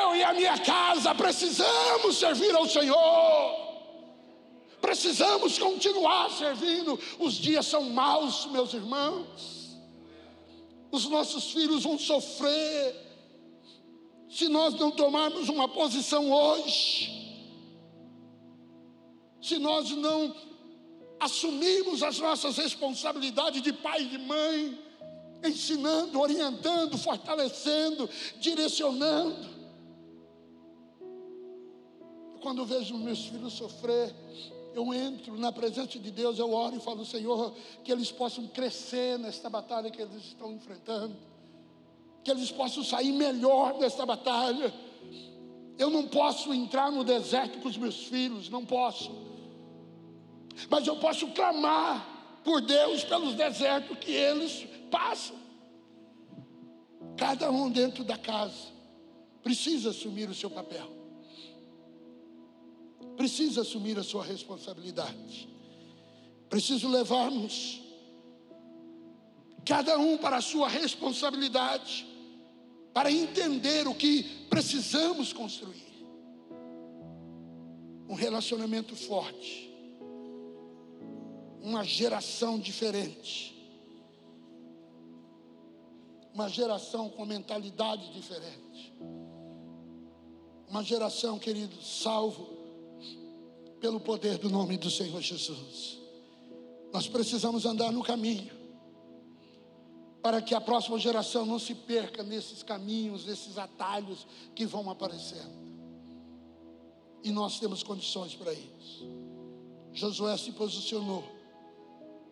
Eu 0.01 0.17
e 0.17 0.25
a 0.25 0.35
minha 0.35 0.59
casa 0.59 1.15
precisamos 1.15 2.17
servir 2.17 2.55
ao 2.55 2.67
Senhor. 2.67 3.69
Precisamos 4.81 5.59
continuar 5.59 6.31
servindo. 6.31 6.99
Os 7.19 7.35
dias 7.35 7.67
são 7.67 7.85
maus, 7.91 8.47
meus 8.47 8.75
irmãos. 8.75 9.77
Os 10.91 11.07
nossos 11.09 11.53
filhos 11.53 11.85
vão 11.85 11.99
sofrer 11.99 13.08
se 14.29 14.49
nós 14.49 14.75
não 14.75 14.91
tomarmos 14.91 15.49
uma 15.49 15.69
posição 15.69 16.31
hoje. 16.31 17.27
Se 19.41 19.59
nós 19.59 19.91
não 19.91 20.35
assumirmos 21.19 22.03
as 22.03 22.19
nossas 22.19 22.57
responsabilidades 22.57 23.63
de 23.63 23.73
pai 23.73 24.03
e 24.03 24.09
de 24.09 24.19
mãe, 24.19 24.79
ensinando, 25.45 26.21
orientando, 26.21 26.97
fortalecendo, 26.99 28.09
direcionando. 28.39 29.59
Quando 32.41 32.65
vejo 32.65 32.97
meus 32.97 33.27
filhos 33.27 33.55
sofrer, 33.55 34.15
eu 34.75 34.95
entro 34.95 35.37
na 35.37 35.51
presença 35.51 35.99
de 35.99 36.11
Deus, 36.11 36.39
eu 36.39 36.53
oro 36.53 36.77
e 36.77 36.81
falo, 36.81 37.05
Senhor, 37.05 37.53
que 37.83 37.91
eles 37.91 38.13
possam 38.13 38.47
crescer 38.47 39.19
nesta 39.19 39.51
batalha 39.51 39.91
que 39.91 40.01
eles 40.01 40.25
estão 40.25 40.53
enfrentando, 40.53 41.17
que 42.25 42.31
eles 42.31 42.51
possam 42.51 42.85
sair 42.85 43.13
melhor 43.13 43.79
desta 43.79 44.05
batalha. 44.05 44.73
Eu 45.79 45.91
não 45.91 46.07
posso 46.07 46.53
entrar 46.53 46.91
no 46.91 47.05
deserto 47.05 47.61
com 47.61 47.69
os 47.69 47.77
meus 47.77 48.05
filhos, 48.05 48.49
não 48.49 48.65
posso, 48.65 49.11
mas 50.69 50.87
eu 50.87 50.97
posso 50.97 51.29
clamar 51.29 52.41
por 52.43 52.61
Deus 52.61 53.05
pelos 53.05 53.35
desertos 53.35 53.97
que 53.99 54.11
eles 54.11 54.67
passam. 54.91 55.37
Cada 57.17 57.51
um 57.51 57.71
dentro 57.71 58.03
da 58.05 58.17
casa 58.17 58.67
precisa 59.43 59.91
assumir 59.91 60.29
o 60.29 60.35
seu 60.35 60.51
papel 60.51 60.99
precisa 63.19 63.63
assumir 63.63 63.99
a 63.99 64.05
sua 64.05 64.25
responsabilidade. 64.25 65.49
Preciso 66.49 66.89
levarmos 66.89 67.83
cada 69.69 69.99
um 69.99 70.17
para 70.17 70.39
a 70.39 70.41
sua 70.41 70.67
responsabilidade, 70.67 72.07
para 72.95 73.13
entender 73.13 73.87
o 73.87 73.95
que 73.95 74.23
precisamos 74.49 75.31
construir. 75.31 75.87
Um 78.09 78.15
relacionamento 78.15 78.97
forte, 78.97 79.71
uma 81.61 81.85
geração 81.85 82.59
diferente, 82.59 83.55
uma 86.33 86.49
geração 86.49 87.11
com 87.11 87.27
mentalidade 87.27 88.11
diferente, 88.15 88.95
uma 90.67 90.83
geração, 90.83 91.39
querido, 91.39 91.77
salvo 91.83 92.57
pelo 93.81 94.01
poder 94.01 94.39
do 94.39 94.49
nome 94.49 94.79
do 94.79 94.91
Senhor 94.91 95.21
Jesus. 95.21 95.99
Nós 96.91 97.07
precisamos 97.07 97.67
andar 97.67 97.93
no 97.93 98.03
caminho, 98.03 98.58
para 100.23 100.43
que 100.43 100.55
a 100.55 100.61
próxima 100.61 100.99
geração 100.99 101.47
não 101.47 101.59
se 101.59 101.75
perca 101.75 102.23
nesses 102.23 102.63
caminhos, 102.63 103.27
nesses 103.27 103.57
atalhos 103.57 104.27
que 104.55 104.67
vão 104.67 104.91
aparecendo. 104.91 105.69
E 107.23 107.31
nós 107.31 107.59
temos 107.59 107.83
condições 107.83 108.35
para 108.35 108.53
isso. 108.53 109.07
Josué 109.93 110.37
se 110.37 110.53
posicionou 110.53 111.25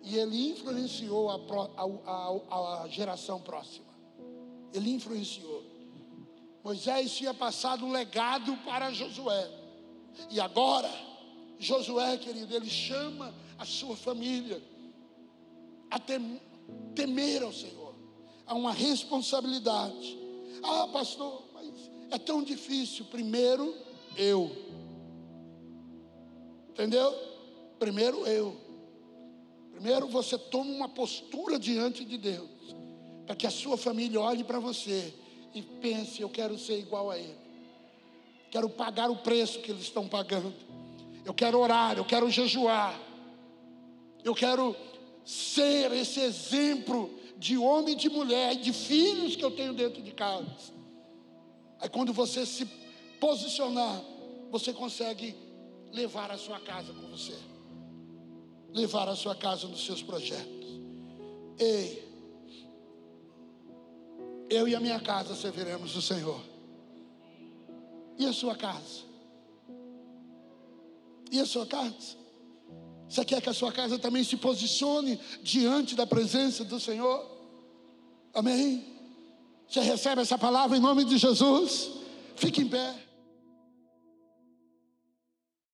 e 0.03 0.17
ele 0.17 0.51
influenciou 0.51 1.31
a, 1.31 1.35
a, 1.35 2.55
a, 2.55 2.83
a 2.83 2.89
geração 2.89 3.41
próxima. 3.41 3.87
Ele 4.73 4.93
influenciou. 4.93 5.65
Moisés 6.63 7.13
tinha 7.13 7.33
passado 7.33 7.85
um 7.85 7.93
legado 7.93 8.57
para 8.65 8.93
Josué. 8.93 9.51
E 10.31 10.41
agora, 10.41 10.91
Josué, 11.59 12.17
querido, 12.19 12.55
ele 12.55 12.71
chama 12.71 13.35
a 13.59 13.65
sua 13.65 13.97
família 13.97 14.63
a 15.91 15.99
temer 16.95 17.43
ao 17.43 17.53
Senhor, 17.53 17.95
a 18.47 18.55
uma 18.55 18.73
responsabilidade. 18.73 20.19
Ah, 20.63 20.89
pastor, 20.93 21.45
mas 21.53 21.73
é 22.11 22.19
tão 22.19 22.43
difícil. 22.43 23.05
Primeiro, 23.07 23.75
eu. 24.17 24.51
Entendeu? 26.71 27.15
Primeiro, 27.79 28.27
eu. 28.27 28.57
Primeiro, 29.73 30.09
você 30.09 30.39
toma 30.39 30.71
uma 30.71 30.89
postura 30.89 31.59
diante 31.59 32.05
de 32.05 32.17
Deus, 32.17 32.49
para 33.27 33.37
que 33.37 33.47
a 33.47 33.51
sua 33.51 33.77
família 33.77 34.21
olhe 34.21 34.43
para 34.43 34.59
você 34.59 35.13
e 35.55 35.63
pense: 35.63 36.23
eu 36.23 36.31
quero 36.31 36.59
ser 36.59 36.79
igual 36.79 37.11
a 37.11 37.19
Ele, 37.19 37.37
quero 38.51 38.69
pagar 38.71 39.11
o 39.11 39.17
preço 39.17 39.61
que 39.61 39.71
eles 39.71 39.83
estão 39.83 40.09
pagando 40.09 40.67
eu 41.27 41.35
quero 41.35 41.59
orar, 41.59 41.99
eu 41.99 42.05
quero 42.05 42.31
jejuar, 42.31 42.97
eu 44.23 44.33
quero 44.33 44.77
ser 45.27 45.93
esse 45.93 46.21
exemplo 46.21 47.11
de 47.37 47.59
homem 47.59 47.95
e 47.95 47.97
de 47.97 48.09
mulher, 48.09 48.55
de 48.55 48.73
filhos 48.73 49.35
que 49.35 49.45
eu 49.45 49.51
tenho 49.51 49.75
dentro 49.75 50.01
de 50.01 50.13
casa. 50.13 50.73
Aí 51.81 51.89
quando 51.89 52.13
você 52.13 52.47
se 52.47 52.65
posicionar, 53.21 54.03
você 54.53 54.73
consegue 54.73 55.35
levar 55.93 56.31
a 56.31 56.39
sua 56.39 56.61
casa 56.61 56.93
com 56.93 57.09
você, 57.09 57.37
levar 58.73 59.09
a 59.09 59.17
sua 59.17 59.35
casa 59.35 59.67
nos 59.67 59.85
seus 59.85 60.01
projetos. 60.01 60.81
Ei, 61.59 62.07
eu 64.49 64.69
e 64.69 64.77
a 64.77 64.81
minha 64.81 65.01
casa 65.01 65.35
serviremos 65.35 65.97
o 65.97 66.03
Senhor. 66.03 66.41
E 68.17 68.27
a 68.27 68.33
sua 68.33 68.55
casa? 68.55 69.05
E 71.33 71.41
a 71.41 71.45
sua 71.45 71.67
casa? 71.67 72.17
Você 73.09 73.25
quer 73.25 73.41
que 73.41 73.49
a 73.49 73.55
sua 73.55 73.73
casa 73.73 73.99
também 73.99 74.25
se 74.25 74.37
posicione 74.37 75.19
diante 75.43 75.95
da 75.95 76.07
presença 76.07 76.65
do 76.65 76.81
Senhor? 76.81 77.25
Amém? 78.35 78.85
Você 79.69 79.81
recebe 79.81 80.23
essa 80.23 80.37
palavra 80.37 80.77
em 80.77 80.81
nome 80.81 81.05
de 81.05 81.17
Jesus? 81.17 81.91
Fique 82.37 82.63
em 82.63 82.69
pé. 82.69 83.06